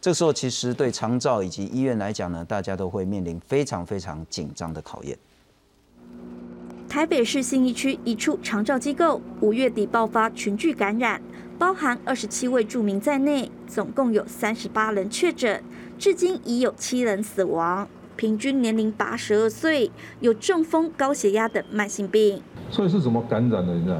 [0.00, 5.18] 这时候其实对长照以及医院来讲呢，大家都会面临非常非常紧张的考验。
[6.90, 11.22] 台北市信义区一处长照机构五月底爆发群聚感染，
[11.56, 15.62] 包含二十七位住民在内，总共有三十八人确诊，
[15.96, 22.42] 至今已有七人死亡，平均年龄八十二岁，有中风、高血压等慢性病。
[22.72, 23.72] 所以是怎么感染的？
[23.72, 23.96] 你知道，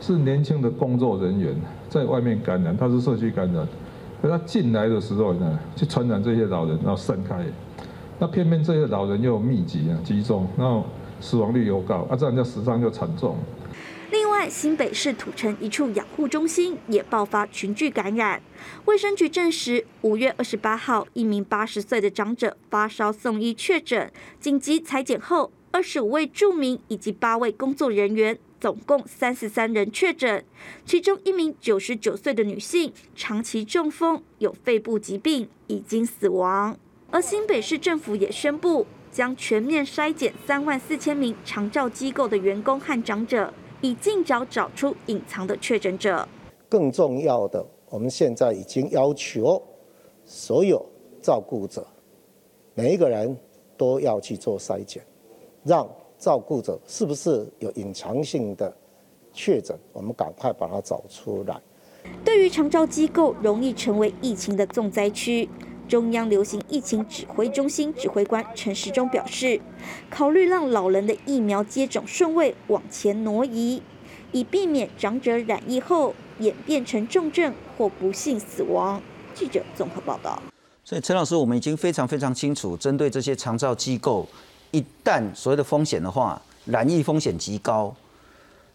[0.00, 1.54] 是年轻的工作人员
[1.90, 3.68] 在外面感染，他是社区感染，
[4.22, 7.44] 可他进来的时候呢，就传染这些老人，然后散开，
[8.18, 10.86] 那偏偏这些老人又密集啊，集中，然后。
[11.22, 13.38] 死亡率又高，啊，这样就死伤又惨重。
[14.10, 18.42] 另外，新北市土城一处养护中心也爆发群聚感染。
[18.84, 30.44] 卫生局证实，五月二十八号，一名八十岁的长者发烧送医确诊，紧急裁剪后，二十五位住民以及八位工作人员，总共三十三人确诊，
[30.84, 36.76] 其中一名九十九岁的女性长期中风，有肺部疾病，已经死亡。
[37.10, 38.86] 而新北市政府也宣布。
[39.12, 46.26] 将全面筛检三万四千名长照机构的员工和长者，以尽早找出隐藏的确诊者。
[46.68, 49.62] 更重要的，我们现在已经要求
[50.24, 50.84] 所有
[51.20, 51.86] 照顾者，
[52.74, 53.36] 每一个人
[53.76, 55.04] 都要去做筛检，
[55.62, 58.74] 让照顾者是不是有隐藏性的
[59.34, 61.60] 确诊，我们赶快把它找出来。
[62.24, 65.46] 对于长照机构容易成为疫情的重灾区。
[65.88, 69.60] 中央流行疫情指挥中心指挥官陈时中表示，
[70.08, 73.82] 考虑让老人的疫苗接种顺位往前挪移，
[74.32, 79.02] 以避免长者染疫后演变成重症或不幸死亡。
[79.34, 80.42] 记者综合报道。
[80.84, 84.26] 所以，陈老师，我们已经非常非常清楚，针对这些长照机构，
[84.70, 87.94] 一旦所谓的风险的话，染疫风险极高，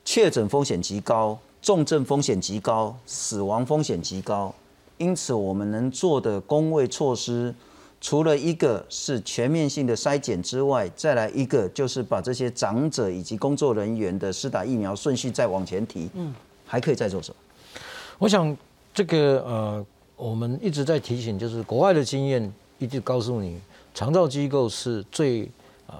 [0.05, 4.53] 确诊风险极高，重症风险极高，死亡风险极高。
[4.97, 7.53] 因此，我们能做的工位措施，
[8.01, 16.09] 除了一个是全面性的筛检之外，再来一个就是把这些长者以及工作人员的施打疫苗顺序再往前提。
[16.15, 16.33] 嗯，
[16.65, 17.35] 还可以再做什么？
[18.17, 18.55] 我想
[18.93, 23.59] 这个呃，我们一直在提醒，就是国外的经验一直告诉你，
[23.93, 25.49] 长照机构是最
[25.85, 25.95] 呃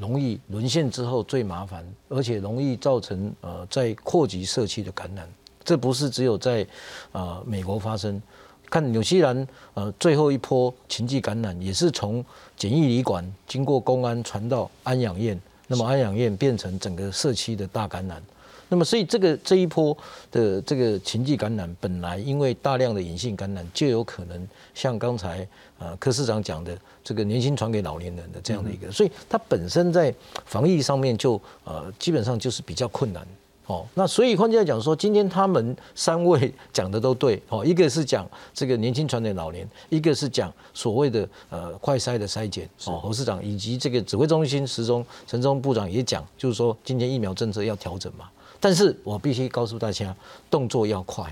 [0.00, 5.28] 容易沦陷之后最麻烦，而且容易造成呃在扩及社区的感染。
[5.68, 6.66] 这不是只有在，
[7.12, 8.22] 呃，美国发生。
[8.70, 12.24] 看纽西兰，呃，最后一波禽际感染也是从
[12.56, 18.22] 检疫旅馆经过公安传到安养院，那么安养院变成整个社区的大感染。
[18.70, 19.94] 那么所以这个这一波
[20.30, 25.46] 的这个禽际感染，本来因为大量的隐性感染，就有可能像刚才
[25.78, 30.14] 呃柯市长讲的，这个年轻传给老年人的这样的一个，所以它本身在
[30.46, 33.26] 防疫上面就呃基本上就是比较困难。
[33.68, 50.16] 哦，那所以换句话讲说，今天他们三位讲的都对哦，一个是讲这个年轻传染老年，一个是讲所谓的呃快筛的筛检哦，侯市长以及这个指挥中心时钟陈忠部长也讲，就是说今天疫苗政策要调整嘛，但是我必须告诉大家，
[50.50, 51.30] 动作要快。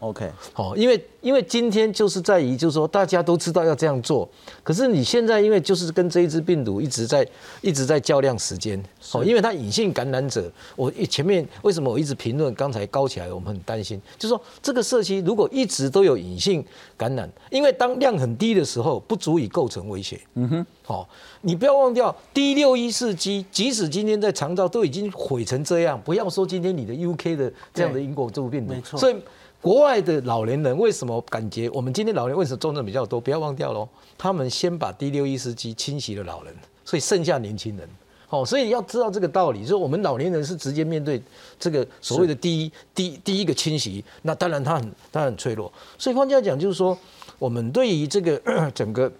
[0.00, 4.28] OK，好，因为因为今天就是在于，就是说大家都知道要这样做，
[4.62, 7.26] 可是你现在因为就是跟这一支病毒一直在
[7.60, 8.80] 一直在较量时间，
[9.12, 16.64] 哦，因为它隐性感染者，我前面为什么我一直评论刚才高起来，我们很担心，就是说这个社区如果一直都有隐性
[16.96, 20.20] 感染，因为当量很低的时候，不足以构成威胁。
[20.34, 21.08] 嗯哼，好，
[21.40, 29.16] 你不要忘掉 D 六一四 G，即使今天在肠道都已经毁成这样，不要说今天你的 UK 的这样的英国这部病毒，没错，所以。
[29.60, 33.20] 国外的老年人为什么感觉我们今天老年为什么重症比较多？
[33.20, 37.88] 不要忘掉喽，他们先把第六一司机侵袭了老人，所以剩下年轻人。
[38.28, 41.20] 好，所以要知道这个道理，就是我们老年人是直接面对
[41.58, 45.72] 这个所谓的第一第第一个侵袭，那当然他很他很脆弱。
[45.96, 46.96] 所以换句话讲，就是说
[47.38, 48.38] 我们对于这个
[48.74, 49.10] 整个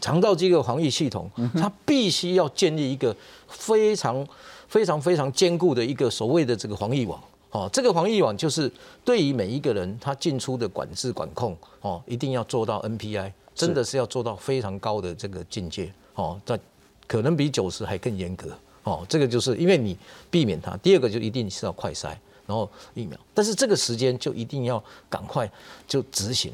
[0.00, 3.14] 肠道这个防疫系统，它必须要建立一个
[3.48, 4.26] 非常
[4.68, 7.20] 非常非常坚固的一个所谓的这个防疫网。
[7.50, 8.70] 哦，这个防疫网就是
[9.02, 16.60] 对于每一个人他进出的管制管控，哦，一定要做到 NPI，真的是要做到非常高的这个境界，哦，在
[17.06, 18.50] 可能比九十还更严格，
[18.84, 19.96] 哦，这个就是因为你
[20.30, 20.76] 避免它。
[20.76, 22.08] 第二个就一定是要快筛，
[22.46, 25.50] 然后疫苗，但是这个时间就一定要赶快
[25.86, 26.52] 就执行。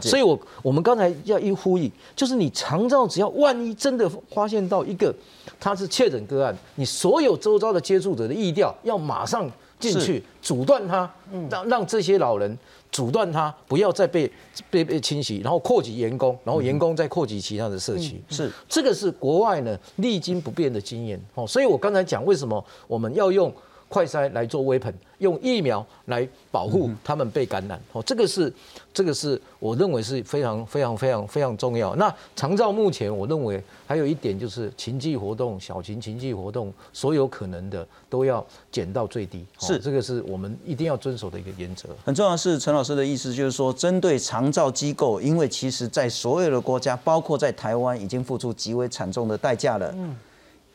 [0.00, 5.12] 所以我我们刚才要一呼吁，就是你肠道只要万一真的发现到一个
[5.58, 9.50] 他是确诊个案，你所有周遭的接触者的意调要马上。
[9.78, 11.10] 进去阻断它，
[11.50, 12.58] 让让这些老人
[12.90, 14.30] 阻断它，不要再被
[14.70, 18.22] 被被侵袭，然后扩及员工，然后员工再扩及其他的社区。
[18.28, 23.52] 是这个是国外呢历经不变的经验哦，所以我刚才讲为什么我们要用。
[23.88, 27.80] 快筛来做 weapon，用疫苗来保护他们被感染。
[27.92, 28.52] 哦，这个是，
[28.92, 31.94] 这个是我认为是非常非常非常非常重要。
[31.96, 39.46] 那长照目前我认为还有一点就是情迹活动、小型情迹活动，所有可能的都要减到最低。
[39.60, 41.88] 是，这个是我们一定要遵守的一个原则。
[42.04, 49.92] 很重要是陈老师的意思就是说，针对长照机构，因为其实在所有的国家，包括在台湾，已经付出极为惨重的代价了。
[49.96, 50.16] 嗯。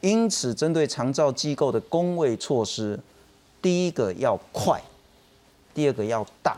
[0.02, 3.00] 因此，针对长照机构的工位措施，
[3.62, 4.82] 第一个要快，
[5.74, 6.58] 第二个要大。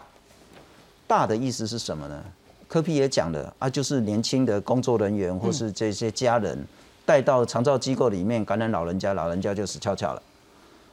[1.05, 2.23] 大的意思是什么呢？
[2.67, 6.57] 科皮也讲了啊，就是年轻的工作人员或是这些家人
[7.05, 10.21] 带到长照机构里面感染老人家，老人家就死翘翘了。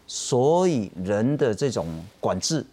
[0.06, 1.86] 所以人的这种
[2.18, 2.66] 管制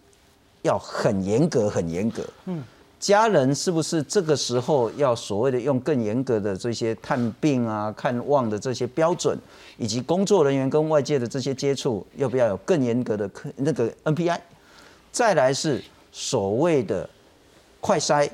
[0.63, 2.25] 要很严格，很严格。
[2.45, 2.63] 嗯。
[2.99, 9.37] 家人是不是这个时候要所谓的用更严格的这些探病啊、看望的这些标准，
[9.77, 14.39] 以及工作人员跟外界的这些接触，要不要有更严格的那个 NPI？
[15.11, 17.07] 再来是所谓的
[17.79, 18.27] 快筛，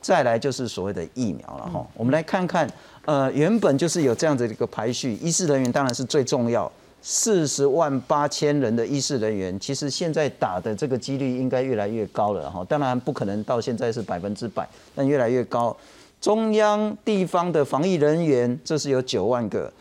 [0.00, 1.86] 再来就是所谓的疫苗了哈。
[1.94, 2.66] 我们来看看，
[3.04, 6.70] 呃，原本就是有这样的一个排序，医师人员当然是最重要。
[7.02, 12.64] 四十万八千人的医事人员，其实现在打的这个几率应该越来越高了哈。
[12.68, 15.74] 当然不可能到现在是百分之百，但越来越高。
[16.20, 19.72] 中央地方的防疫人员，这是有九万个。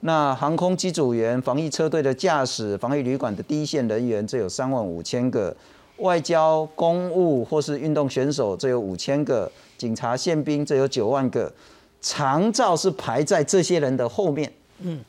[0.00, 5.54] 那航空机组员、防疫车队的驾驶、防疫旅馆的第一线人员，这有三万五千个。
[5.96, 9.50] 外交、公务或是运动选手，这有五千个。
[9.76, 11.52] 警察、宪兵，这有九万个。
[12.00, 14.52] 长照是排在这些人的后面。
[14.78, 15.00] 嗯。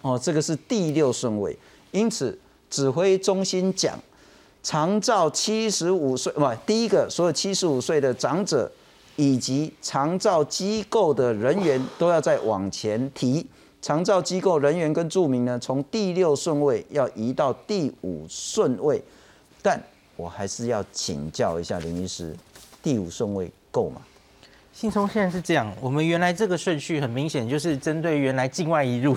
[0.00, 1.56] 哦，这个是第六顺位，
[1.90, 2.38] 因此
[2.70, 3.98] 指挥中心讲，
[4.62, 8.70] 长照七十五岁不，第一个所有七十五岁的长者
[9.16, 13.44] 以及长照机构的人员都要再往前提，
[13.82, 19.02] 长照机构人员跟住民呢，从第六顺位要移到第五顺位，
[19.60, 19.82] 但
[20.16, 22.36] 我还是要请教一下林医师，
[22.82, 24.00] 第五顺位够吗？
[24.72, 29.16] 信聪现在是这样，我们原来这个顺序很明显就是针对原来境外移入。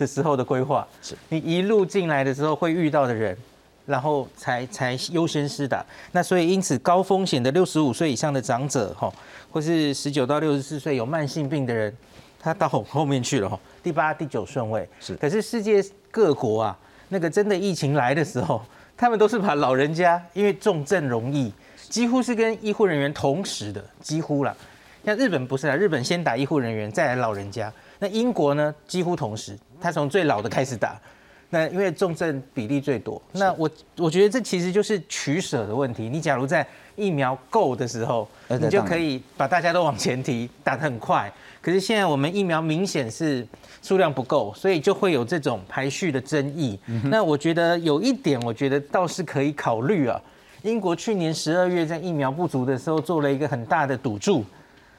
[0.00, 3.36] 的时候的规划，是你一路进来的时候会遇到的人，
[3.84, 5.84] 然后才才优先施打。
[6.12, 9.12] 那所以因此高风险的六十五岁以上的长者哈，
[9.52, 11.94] 或是十九到六十四岁有慢性病的人，
[12.40, 15.14] 他到后面去了哈，第八、第九顺位是。
[15.16, 16.78] 可是世界各国啊，
[17.10, 18.62] 那个真的疫情来的时候，
[18.96, 21.52] 他们都是把老人家，因为重症容易，
[21.90, 24.56] 几乎是跟医护人员同时的，几乎了。
[25.04, 27.70] 像日本不是啊，日本先打医护人员，再来老人家。
[27.98, 29.58] 那英国呢，几乎同时。
[29.80, 31.00] 他从最老的开始打，
[31.48, 36.08] 那因为重症比例最多，那我我觉得这其实就是取舍的问题。
[36.08, 36.66] 你假如在
[36.96, 41.32] 疫苗够的时候，你就可以把大家都往前提，打得很快。
[41.62, 43.46] 可是现在我们疫苗明显是
[43.82, 46.78] 数量不够，所以就会有这种排序的争议。
[47.04, 50.20] 那我觉得有一点，我觉得倒是可以考虑啊。
[50.62, 54.44] 英国去年十二月在疫苗不足的时候做了一个很大的赌注，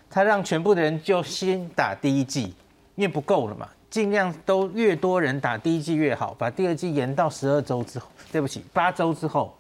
[0.10, 2.54] 他让全部的人就先打第一剂，
[2.96, 9.56] 因为不够了嘛，尽量都越多人打第一剂越好，把第二剂延到十二周之后，对不起，八周之后。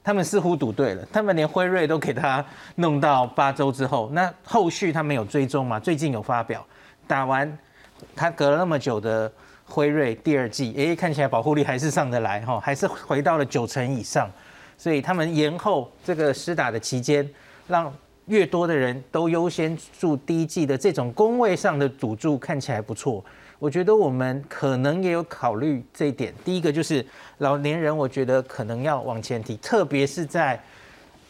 [0.00, 2.42] 他们似乎赌对了，他们连辉瑞都给他
[2.76, 5.78] 弄到八周之后，那后续他没有追踪嘛？
[5.78, 6.64] 最近有发表，
[7.06, 7.58] 打完
[8.16, 9.30] 他隔了那么久的
[9.66, 14.30] 辉瑞第二季，哎，看起来保护力还是上得来哈，还是回到了九成以上，
[14.78, 17.28] 所以他们延后这个施打的期间，
[17.66, 17.92] 让
[18.28, 23.24] 越多的人都优先住第一季的这种工位上的赌注看起来不错。
[23.58, 26.32] 我觉得我们可能也有考虑这一点。
[26.44, 27.04] 第一个就是
[27.38, 30.62] 老年人，我觉得可能要往前提，特别是在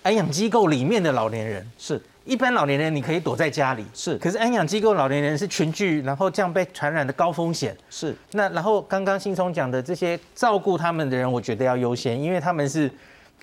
[0.03, 1.67] 安养机构里面的老年人。
[1.79, 4.19] 是，一般老年人你可以躲在家里，是。
[4.19, 7.75] 可是安养机构老年人是群聚，然后这样被传染的高风险。
[7.89, 8.15] 是。
[8.33, 12.91] 那然后刚刚新聪讲的这些照顾他们的人，我觉得要优先，因为他们是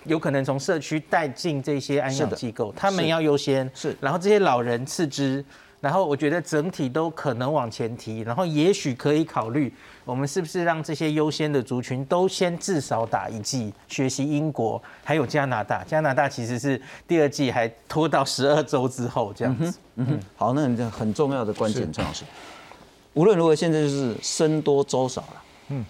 [0.05, 3.69] 有可能从社区带进这些安养机构，他们要优先。
[3.73, 3.95] 是。
[4.01, 5.43] 然后这些老人次之。
[5.81, 9.71] 然后我觉得整体都可能往前提，然后也许可以考虑，
[10.03, 19.77] 我们是不是让这些优先的族群都先至少打一剂，学习英国还有加拿大，加拿大其实是第二季还拖到十二周之后这样子。
[19.97, 22.23] 嗯哼，好，那这很重要的关键，张老师，
[23.13, 25.85] 无论如何，现在就是僧多粥少了，嗯，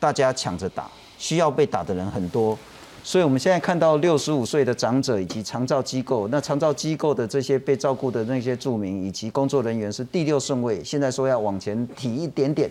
[0.00, 2.58] 大家抢着打，需要被打的人很多。
[3.06, 10.82] 所以，我们现在看到六十五岁的长者以及长照机构，那长照机构的这些被照顾的那些住民以及工作人员是第六顺位。
[10.82, 12.68] 现在说要往前提一点点，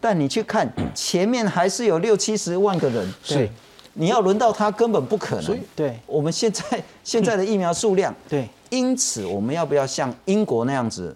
[0.00, 3.50] 但你去看前面还是有六七十万个人，对，
[3.92, 5.60] 你要轮到他根本不可能。
[5.76, 11.14] 对，我们现在现在的疫苗数量，对，因此我们要不要像英国那样子，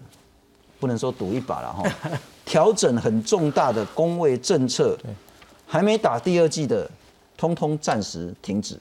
[0.79, 1.83] 不能说赌一把了哈，
[2.45, 4.95] 调整很重大的工位政策，
[5.65, 6.87] 还没打第二季的。
[7.39, 8.77] 通通暂时停止，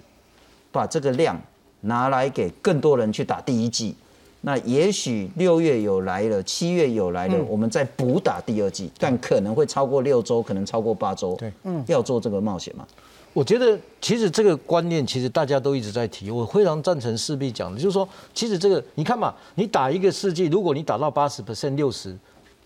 [0.73, 1.41] 把这个量
[1.83, 3.95] 拿来给更多人去打第一剂。
[4.41, 11.37] 那也许六月有来了，七月有来了，我们再补打第二剂，但可能会超过六周，可能超过八周。
[11.37, 12.85] 对，嗯，要做这个冒险嘛？
[13.33, 22.17] 我觉得其实这个观念其实大家都一直在提，我非常赞成势必讲的，就是说，其实这个你看嘛，你打一个世纪，如果你打到八十 percent 六十。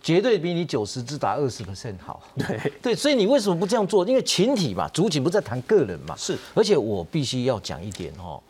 [0.02, 2.20] 绝对比你九十只打二十 percent 好。
[2.36, 4.04] 对对，所以你为什么不这样做？
[4.06, 6.16] 因为群体嘛，主体不在谈个人嘛。
[6.16, 8.42] 是，而且我必须要讲一点哦，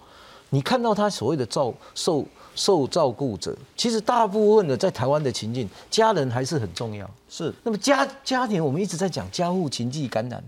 [0.51, 2.25] 你看到他所谓的照受
[2.55, 7.09] 受照顾者，其实大部分的在台湾的情境，家人还是很重要。
[7.29, 10.43] 是，那么家家庭我们一直在讲家户情际感染，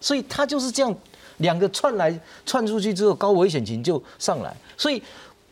[0.00, 0.94] 所以他就是这样
[1.38, 5.02] 两个串来串出去之后，高危险情就上来，所以。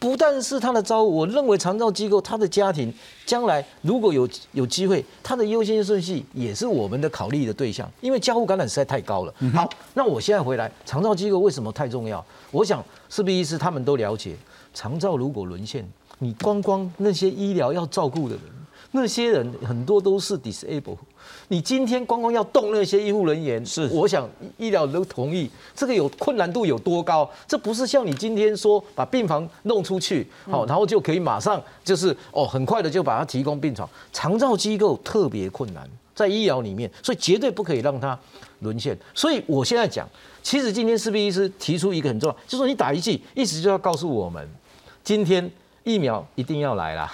[0.03, 2.93] 不但是他的招我认为长照机构他的家庭
[3.25, 9.33] 将来如果有有机会，他的优先顺序也是我们的考虑的对象，因为交互感染实在太高了。
[9.55, 12.25] 好，那我现在回来，长照机构为什么太重要？
[12.51, 14.35] 我想是不是他们都了解，
[14.75, 15.89] 长照如果沦陷，
[16.19, 18.45] 你光光那些医疗要照顾的人，
[18.91, 20.97] 那些人很多都是 disable。
[21.49, 27.29] 你今天光光要动那些医护人员，是我想医疗都同意，这个有困难度有多高？
[27.47, 33.89] 这不是像你今天说把病房弄出去，好，然后就可以马上就是哦，很快的就把它提供病床。
[34.13, 38.19] 长照机构特别困难，在医疗里面，所以绝对不可以让它
[38.61, 38.97] 沦陷。
[39.15, 40.09] 所以我现在讲，
[40.43, 44.49] 其实今天四 B 医师提出一个很重要，就说你打一剂，意思就要告诉我们，
[45.05, 45.51] 今天
[45.85, 47.13] 疫苗一定要来啦。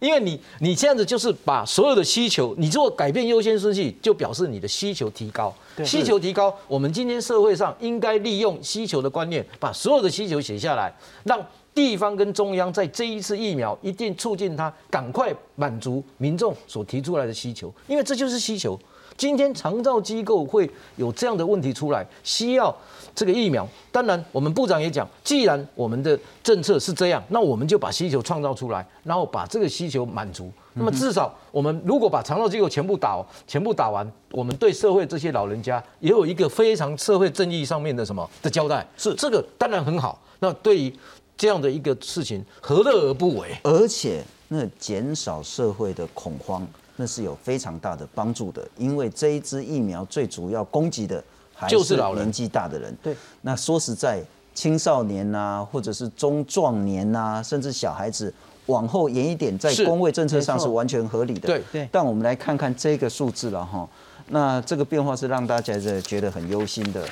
[0.00, 5.54] 因为你你这样子就是把所有的需求，你如果改变优先顺序，就表示你的需求提高。
[5.84, 10.92] 需求提高，我们今天社会上应该利用需求的观念，把所有的需求写下来，
[11.24, 11.44] 让
[11.74, 18.78] 地方跟中央在这一次疫苗一定促进它赶快满足民众所提出来的需求，因为这就是需求。
[19.18, 22.74] 今天长照机构会有这样的问题出来，需要
[23.16, 23.68] 这个疫苗。
[23.90, 30.48] 当然，我们部长也讲，既然我们的政策是这样，那我们就把需求创造出来，然后把这个需求满足。
[30.74, 38.86] 那么至少，我们如果把长照机构全部打全部打完，我们对社会这些老人家也有一个非常社会正义上面的什么的交代。
[38.96, 40.22] 是这个当然很好。
[40.38, 40.96] 那对于
[41.36, 43.48] 这样的一个事情，何乐而不为？
[43.64, 46.64] 而且那减少社会的恐慌。
[47.00, 51.22] 那是有非常大的帮助的，因为这一支疫苗最主要攻击的
[51.54, 52.94] 还是年纪大的人。
[53.00, 54.20] 对，那说实在，
[54.52, 58.34] 青少年呐，或者是中壮年呐，甚至小孩子，
[58.66, 61.46] 往后延一点，在工位政策上是完全合理的。
[61.46, 61.88] 对对。
[61.92, 63.88] 但我们来看看这个数字了哈，
[64.30, 67.08] 那这个变化是让大家觉得很忧心的。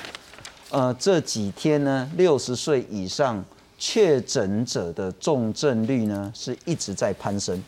[0.69, 3.41] 呃，这几天呢，六十岁以上
[3.77, 7.63] 确诊者的重症率呢是一直在攀升。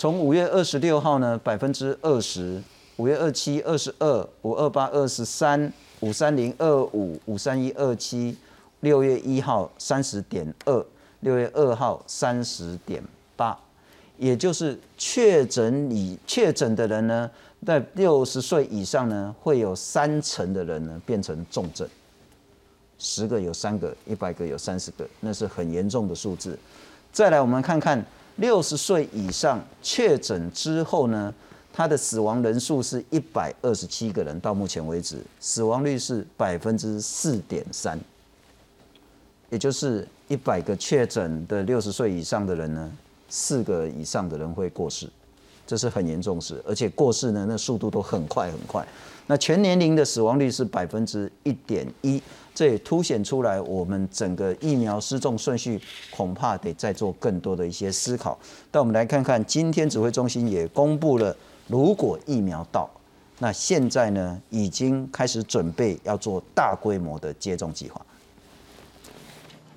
[0.00, 2.58] 从五月二十六号呢，百分之二十
[2.96, 5.70] 五月二七二十二，五二八二十三，
[6.00, 8.34] 五三零二五，五三一二七，
[8.80, 10.86] 六月一号三十点二，
[11.20, 13.04] 六月二号三十点
[13.36, 13.54] 八，
[14.16, 17.30] 也就是确诊以确诊的人呢，
[17.66, 21.86] 在六十岁以上呢，会有三成的人呢变成重症。
[22.98, 26.58] 十个有三个，一百个有三十个，那是很严重的数字。
[27.12, 28.02] 再来，我们看看
[28.36, 31.34] 六十岁以上确诊之后呢，
[31.72, 37.98] 他的死亡人数是一百二十七个人，到目前为止，死亡率是百分之四点三，
[39.50, 42.90] 也就是一百个确诊的六十岁以上的人呢，
[43.28, 45.08] 四个以上的人会过世，
[45.66, 48.86] 这是很严重事，而且过世呢，那速度都很快很快。
[49.30, 52.20] 那全年龄的死亡率是百分之一点一。
[52.52, 58.36] 这也凸显出来，我们整个疫苗失重顺序恐怕得再做更多的一些思考。
[58.72, 61.34] 但我们来看看，今天指挥中心也公布了，
[61.68, 62.90] 如果疫苗到，
[63.38, 68.04] 那现在呢已经开始准备要做大规模的接种计划。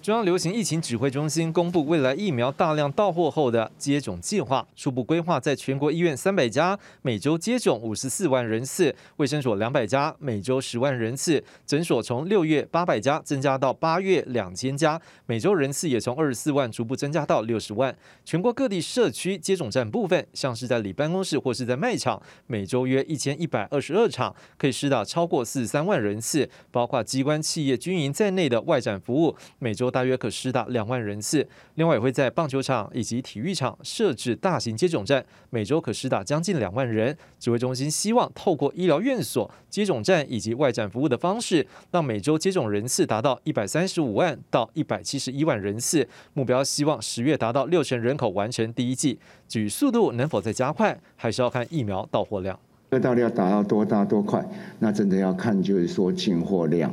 [0.03, 17.95] 中央流行疫情指挥中心公布未来疫苗大量到货后的接种计划，初步规划在全国医院三百家，每周接种五十四万人次；卫生所两百家，每周十万人次；诊所从六月八百家增加到八月两千家，每周人次也从二十四万逐步增加到六十万。
[18.25, 29.92] 全国各地社区接种站部分，像是在里办公室或是在卖场，每周约一千一百二十二场，可以施打超过四十三万人次，包括机关、企业、军营在内的外展服务，每周。
[29.93, 37.15] 大约可施打两万人次，另外也会在棒球场以及体育场设置大型接种站，每周可施打将近两万人。
[37.39, 46.07] 指挥中心希望透过医疗院所、接种站以及外展服务的方式，让每周接种人次达到一百三十五万到一百七十一万人次。
[46.33, 49.19] 目标希望十月达到六成人口完成第一剂。
[49.47, 52.59] 至于速度能否再加快，还是要看疫苗到货量。
[52.89, 54.43] 那到底要达到多大多快？
[54.79, 56.91] 那真的要看就是说进货量。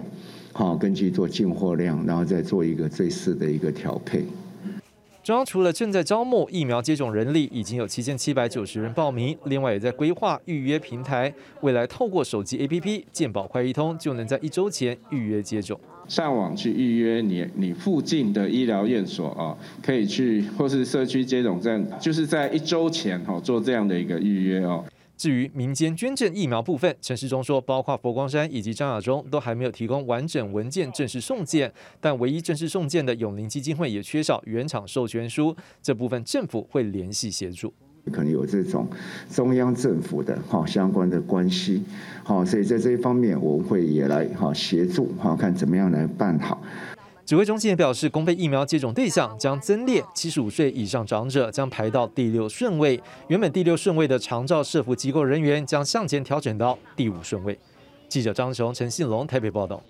[0.52, 4.24] 好，根据做进货量，然后再做一个最适的一个调配。
[5.22, 15.78] 中央除了正在招募疫苗接种人力，已经有七千七百九十人报名，另外也在规划预约平台，未来透过手机 APP 健保快一通，就能在一周前预约接种。
[16.08, 24.84] 上网去预约你你附近的医疗院所啊，可以去或是社区接种站，就是在一周前哈做这样的一个预约哦。
[25.20, 37.70] 至于民间捐赠疫苗部分，陈世忠说，包括佛光山以及张亚中都还没有提供完整文件正式送件，但唯一正式送件的永林基金会也缺少原厂授权书，这部分政府会联系协助。
[38.10, 38.88] 可能有这种
[39.30, 41.82] 中央政府的哈相关的关系，
[42.24, 46.62] 好，所以在这一方面我们会也来哈协助哈看怎么样来办好。
[47.30, 53.00] 指挥中心也表示，公费疫苗接种对象将增列七十五岁以上长者，将排到第六顺位。
[53.28, 57.56] 原本第六顺位的长照社服机构人员将向前调整到第五顺位。
[58.08, 59.80] 记者张雄、陈信龙台北报道。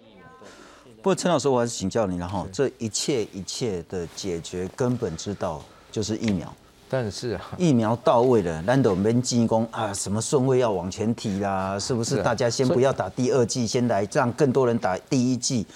[0.99, 6.55] 不过陈老师，我还是请教你了哈，这一切一切的解决根本之道就是疫苗。
[6.91, 9.91] 但是疫苗到位了，难道我们进攻啊？
[9.95, 11.79] 什么顺位要往前提啦？
[11.79, 15.67] 是不是大家先不要打第二剂，先来让更多人打第一剂？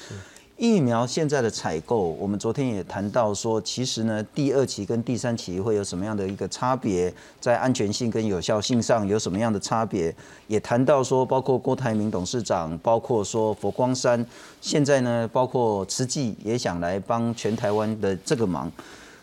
[0.57, 10.14] 疫苗现在的采购，我们昨天也谈到说，其实呢，第二期跟第三期会有什么样的一个差别，在安全性跟有效性上有什么样的差别？
[10.46, 14.24] 也谈到说，包括郭台铭董事长，包括说佛光山，
[14.61, 18.70] 现在呢，包括慈济也想来帮全台湾的这个忙。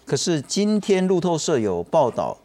[0.05, 2.37] 可是今天路透社有报道，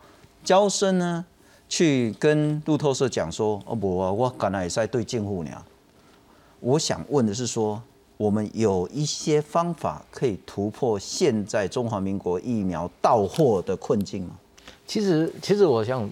[0.45, 1.25] 交生呢
[1.69, 5.51] 去跟路透社讲说，哦不啊，我刚才也在对政府呢。
[6.61, 7.83] 我想问的是说。
[8.17, 14.31] 我们有一些方法可以突破现在中华民国疫苗到货的困境吗？
[14.87, 16.09] 其实，其实我想，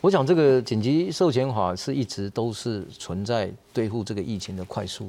[0.00, 5.08] 我想这个紧急授权法是一直都是存在对付这个疫情的快速。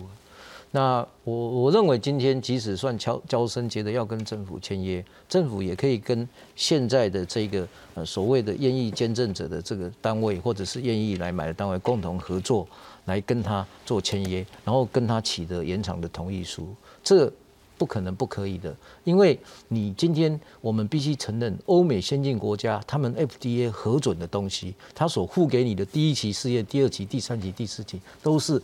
[0.72, 12.68] 那我我认为今天即使算交交生觉得要跟政府签约，政府也可以跟现在的这个呃所谓的愿意捐赠者的这个单位，或者是愿意来买的单位共同合作。
[13.08, 16.68] 来跟他做签约，然后跟他取得延长的同意书，
[17.02, 17.32] 这
[17.78, 19.40] 不可能不可以的，因为
[19.70, 28.62] 你今天我们必须承认，欧美先进国家他们 FDA 核准的东西，他所付给你的第一期试验、第二期、第三期、第四期都是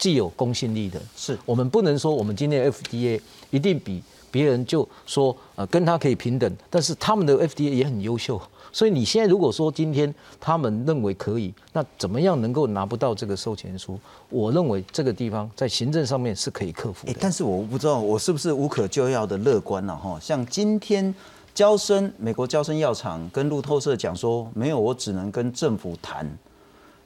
[0.00, 1.00] 具有公信力的。
[1.14, 3.20] 是我们不能说我们今天 FDA
[3.50, 8.40] 一定比别人就说呃跟他可以平等，但是他们的 FDA 也很优秀。
[8.72, 13.98] 所以你现在如果说今天他们认为可以，那怎么样能够拿不到这个授权书？
[14.28, 17.14] 我认为这个地方在行政上面是可以克服的。
[17.20, 20.16] 但是我不知道我是不是无可救药的乐观了哈。
[20.20, 21.12] 像今天
[21.52, 26.24] 交生美国交生药厂跟路透社讲说，没有，我只能跟政府谈。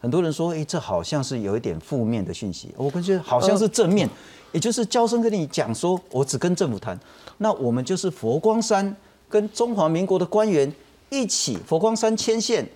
[0.04, 2.68] 很多人说，哎，这好像是有一点负面的讯息。
[2.76, 4.06] 我感觉好像是正面，
[4.52, 6.98] 也就是交生跟你讲说，我只跟政府谈。
[7.38, 8.94] 那我们就是佛光山
[9.30, 10.70] 跟中华民国的官员。
[11.10, 12.66] 一起佛光山牵线，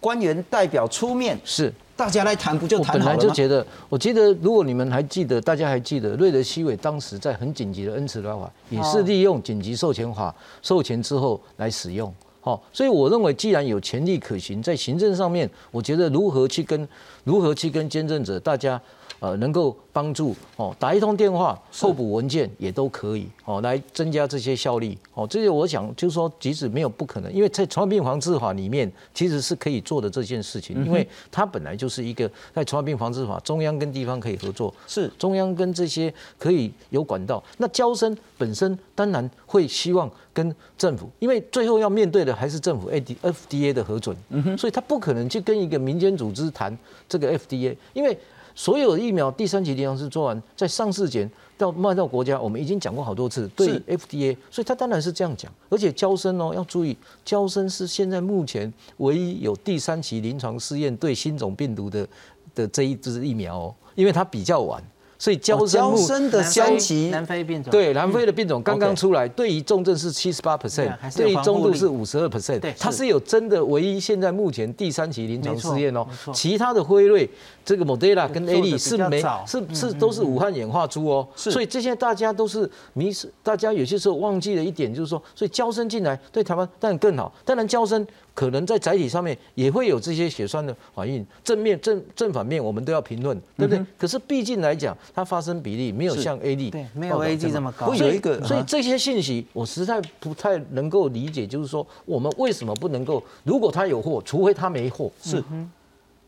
[0.00, 12.12] 官员代表出面，是大家来谈，不就谈好了本来就觉得，我记得如果你们还记得，大家还记得瑞德西韦当时在很紧急的恩慈疗法，也是利用紧急授权法授权之后来使用。
[12.42, 16.86] 好，所以我认为既然有潜力可行，在行政上面，我觉得如何去跟
[17.24, 18.78] 如何去跟监证者大家。
[19.22, 25.24] 呃，能够帮助哦，打一通电话，候补文件也都可以哦，来增加这些效力哦。
[25.30, 37.40] 这些我想就是说，即使没有不可能，因为在传染病防治法里面其实是可以做的这件事情，因为它本来就是一个在传染病防治法，中央跟地方可以合作，是中央跟这些可以有管道。
[37.58, 44.16] 那交生本身当然会希望跟政府，因为最后要面对的还是政府 A D F D A 的核准，
[44.58, 46.76] 所以他不可能去跟一个民间组织谈
[47.08, 48.18] 这个 F D A，因为。
[48.54, 55.50] 所有的疫苗第三期临床试做完，在上市前到卖到国家，我们已经讲过好多次，对 FDA，所以他当然是这样讲。
[55.68, 62.06] 而且交生哦，要注意，交生是现在目前唯一有第三期临床试验对新种病毒的
[62.54, 64.82] 的这一支疫苗哦，因为它比较晚。
[65.22, 76.04] 所以交生的三期南非变种，对南非的变种刚刚出来，对于重症是七十八 percent，对于中度是五十二 percent，它是有真的唯一现在目前第三期临床试验哦，
[76.34, 77.30] 其他的辉瑞、
[77.64, 88.04] 这个 Moderna 跟 A 利是没是是都是武汉演化株哦，所以这些大家都是迷失，大家有些时候忘记了一点，就是说，所以交生进来对台湾当然更好，当然交生。
[88.34, 93.84] 可能在载体上面也会有这些血栓的反应，正面、正正反面我们都要评论，对不对？
[93.98, 97.92] 可是毕竟来讲，它发生比例没有像 A D 对，没有 A D 这么高。
[97.94, 103.22] 所以所以这些信息我实在不太能够理解，就是说我们为什么不能够？
[103.44, 105.42] 如果他有货，除非他没货，是。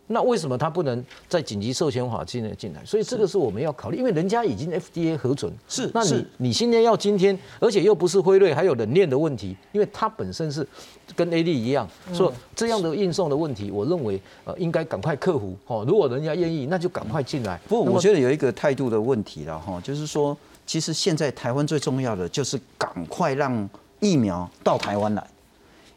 [0.07, 2.85] 那为什么他不能在紧急授权法进来进来？
[2.85, 5.91] 所以这个是我们要考虑，因为人家已经 FDA 核准，是。
[5.95, 10.67] 那你你今天要今天，而且又不是辉瑞，还有冷链的问题，因为它本身是
[11.17, 15.85] 跟 A D 一样，说这样的运送的问题，我认为呃应该赶快克服哦。
[15.89, 17.59] 如果人家愿意，那就赶快进来。
[17.67, 20.37] 不过我觉得有一个态度的问题了哈，就是说，
[20.67, 23.69] 其实现在台湾最重要的就是赶快让
[24.01, 25.27] 疫苗到台湾来。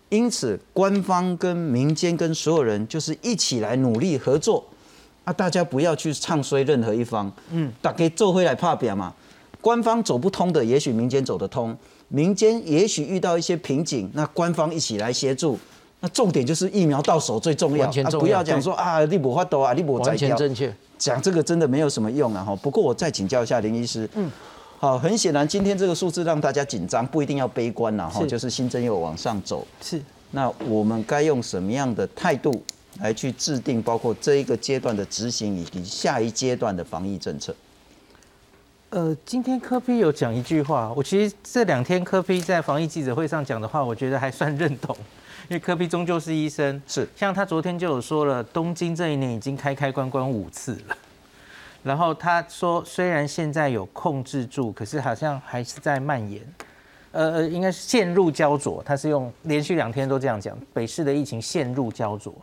[0.09, 4.63] 因此，官方跟民间跟所有人就是一起来努力合作，
[5.25, 9.13] 啊，大家不要去唱衰任何一方，嗯，大家做回来怕表嘛。
[9.59, 11.75] 官方走不通的，也许民间走得通；
[12.07, 15.59] 民间也许遇到一些瓶颈，那官方一起来协助。
[15.99, 22.43] 那重点就是疫苗到手最重要，啊，不要讲说啊，你不发抖啊，你不完全正确，讲这个真的没有什么用啊。
[22.45, 24.31] 哈，不过我再请教一下林医师，嗯。
[24.79, 29.65] 好，很显然，今天这个数字让大家紧张，不一定要悲观了哈，就是新增又往上走。
[29.81, 29.99] 是，
[30.29, 32.63] 那我们该用什么样的态度
[32.99, 37.55] 来去制定，包括这一个阶段的执行以及下一阶段的防疫政策？
[38.91, 44.95] 呃，今天科批有讲一句话，我其实这两天科批在防疫记者会上讲的话，我觉得还算认同，
[45.49, 50.95] 因为科批终究是医生，是，像他昨天就有说了，东京这一年已经开开关关五次了。
[51.87, 56.43] 然后他说，虽然现在有控制住，可是好像还是在蔓延，
[57.13, 58.83] 呃呃，应该是陷入焦灼。
[58.85, 62.33] 他是用连续两天都这样讲，北市的疫情陷入焦灼。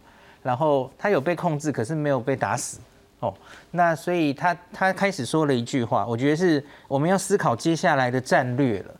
[0.42, 2.78] 然后他有被控制，可是没有被打死。
[3.20, 3.32] 哦，
[3.70, 8.94] 那所以他他开始说了一句话，我觉得是我们要思考接下来的战略了。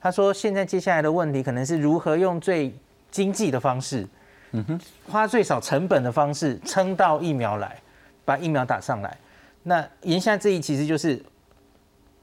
[0.00, 2.74] 他说，现在接下来的问题可能是如何用最
[3.10, 4.06] 经济的方式，
[4.52, 4.80] 嗯哼，
[5.10, 7.78] 花最少成本的方式撑到疫苗来，
[8.24, 9.14] 把疫苗打上来。
[9.62, 11.22] 那言下之意其实就是，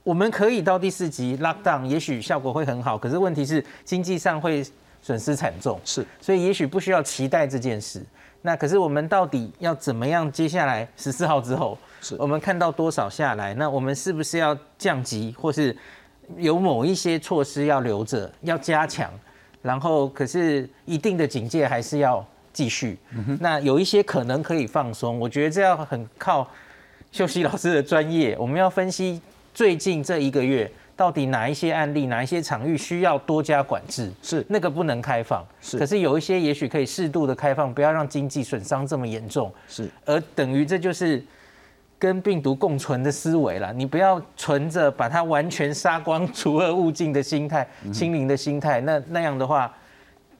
[0.03, 4.65] 我们可以到第四级 lock down，也许效果会很好，可是问题是经济上会
[5.01, 8.03] 损失惨重，是，所以也许不需要期待这件事。
[8.41, 10.31] 那可是我们到底要怎么样？
[10.31, 13.53] 接下来十四号之后，是我们看到多少下来？
[13.53, 15.75] 那我们是不是要降级，或是
[16.37, 19.11] 有某一些措施要留着，要加强？
[19.61, 22.97] 然后可是一定的警戒还是要继续。
[23.39, 26.49] 那有一些可能可以放松，我觉得这要很靠。
[27.11, 29.19] 秀熙老师的专业，我们要分析
[29.53, 35.77] 最近这一个月到底哪一些案例、哪一些场域需要多加管制，是那个不能开放，是。
[35.77, 39.89] 可是有一些也许可以适度的开放，不要让经济损伤这么严重，是。
[40.05, 41.23] 而等于这就是
[41.97, 43.73] 跟病毒共存的思维了。
[43.73, 49.73] 你不要存着把它完全杀光、 除恶务尽的心态、清零的心态，那那样的话。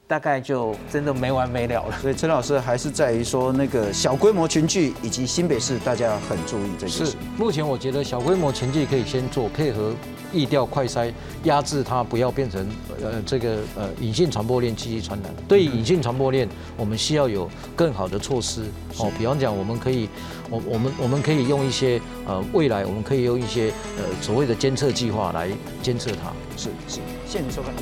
[0.08, 1.94] 大概就真的没完没了了。
[2.00, 7.06] 所以陈老师还是在于说那个小规模群聚以及新北市，大家很注意这件事。
[7.06, 9.94] 是，目前我觉得小规模群聚可以先做，配合
[10.32, 11.12] 疫调快筛，
[11.44, 12.66] 压制它不要变成
[13.02, 15.30] 呃这个呃隐性传播链继续传染。
[15.46, 16.48] 对于隐性传播链，
[16.78, 18.62] 我们需要有更好的措施
[18.96, 19.12] 哦。
[19.18, 20.08] 比方讲，我们可以
[20.48, 25.50] 我我们我们可以用一些呃未来我们可以用一些呃所谓的监测计划来
[25.82, 26.32] 监测它。
[26.56, 27.74] 是是，谢谢您收看。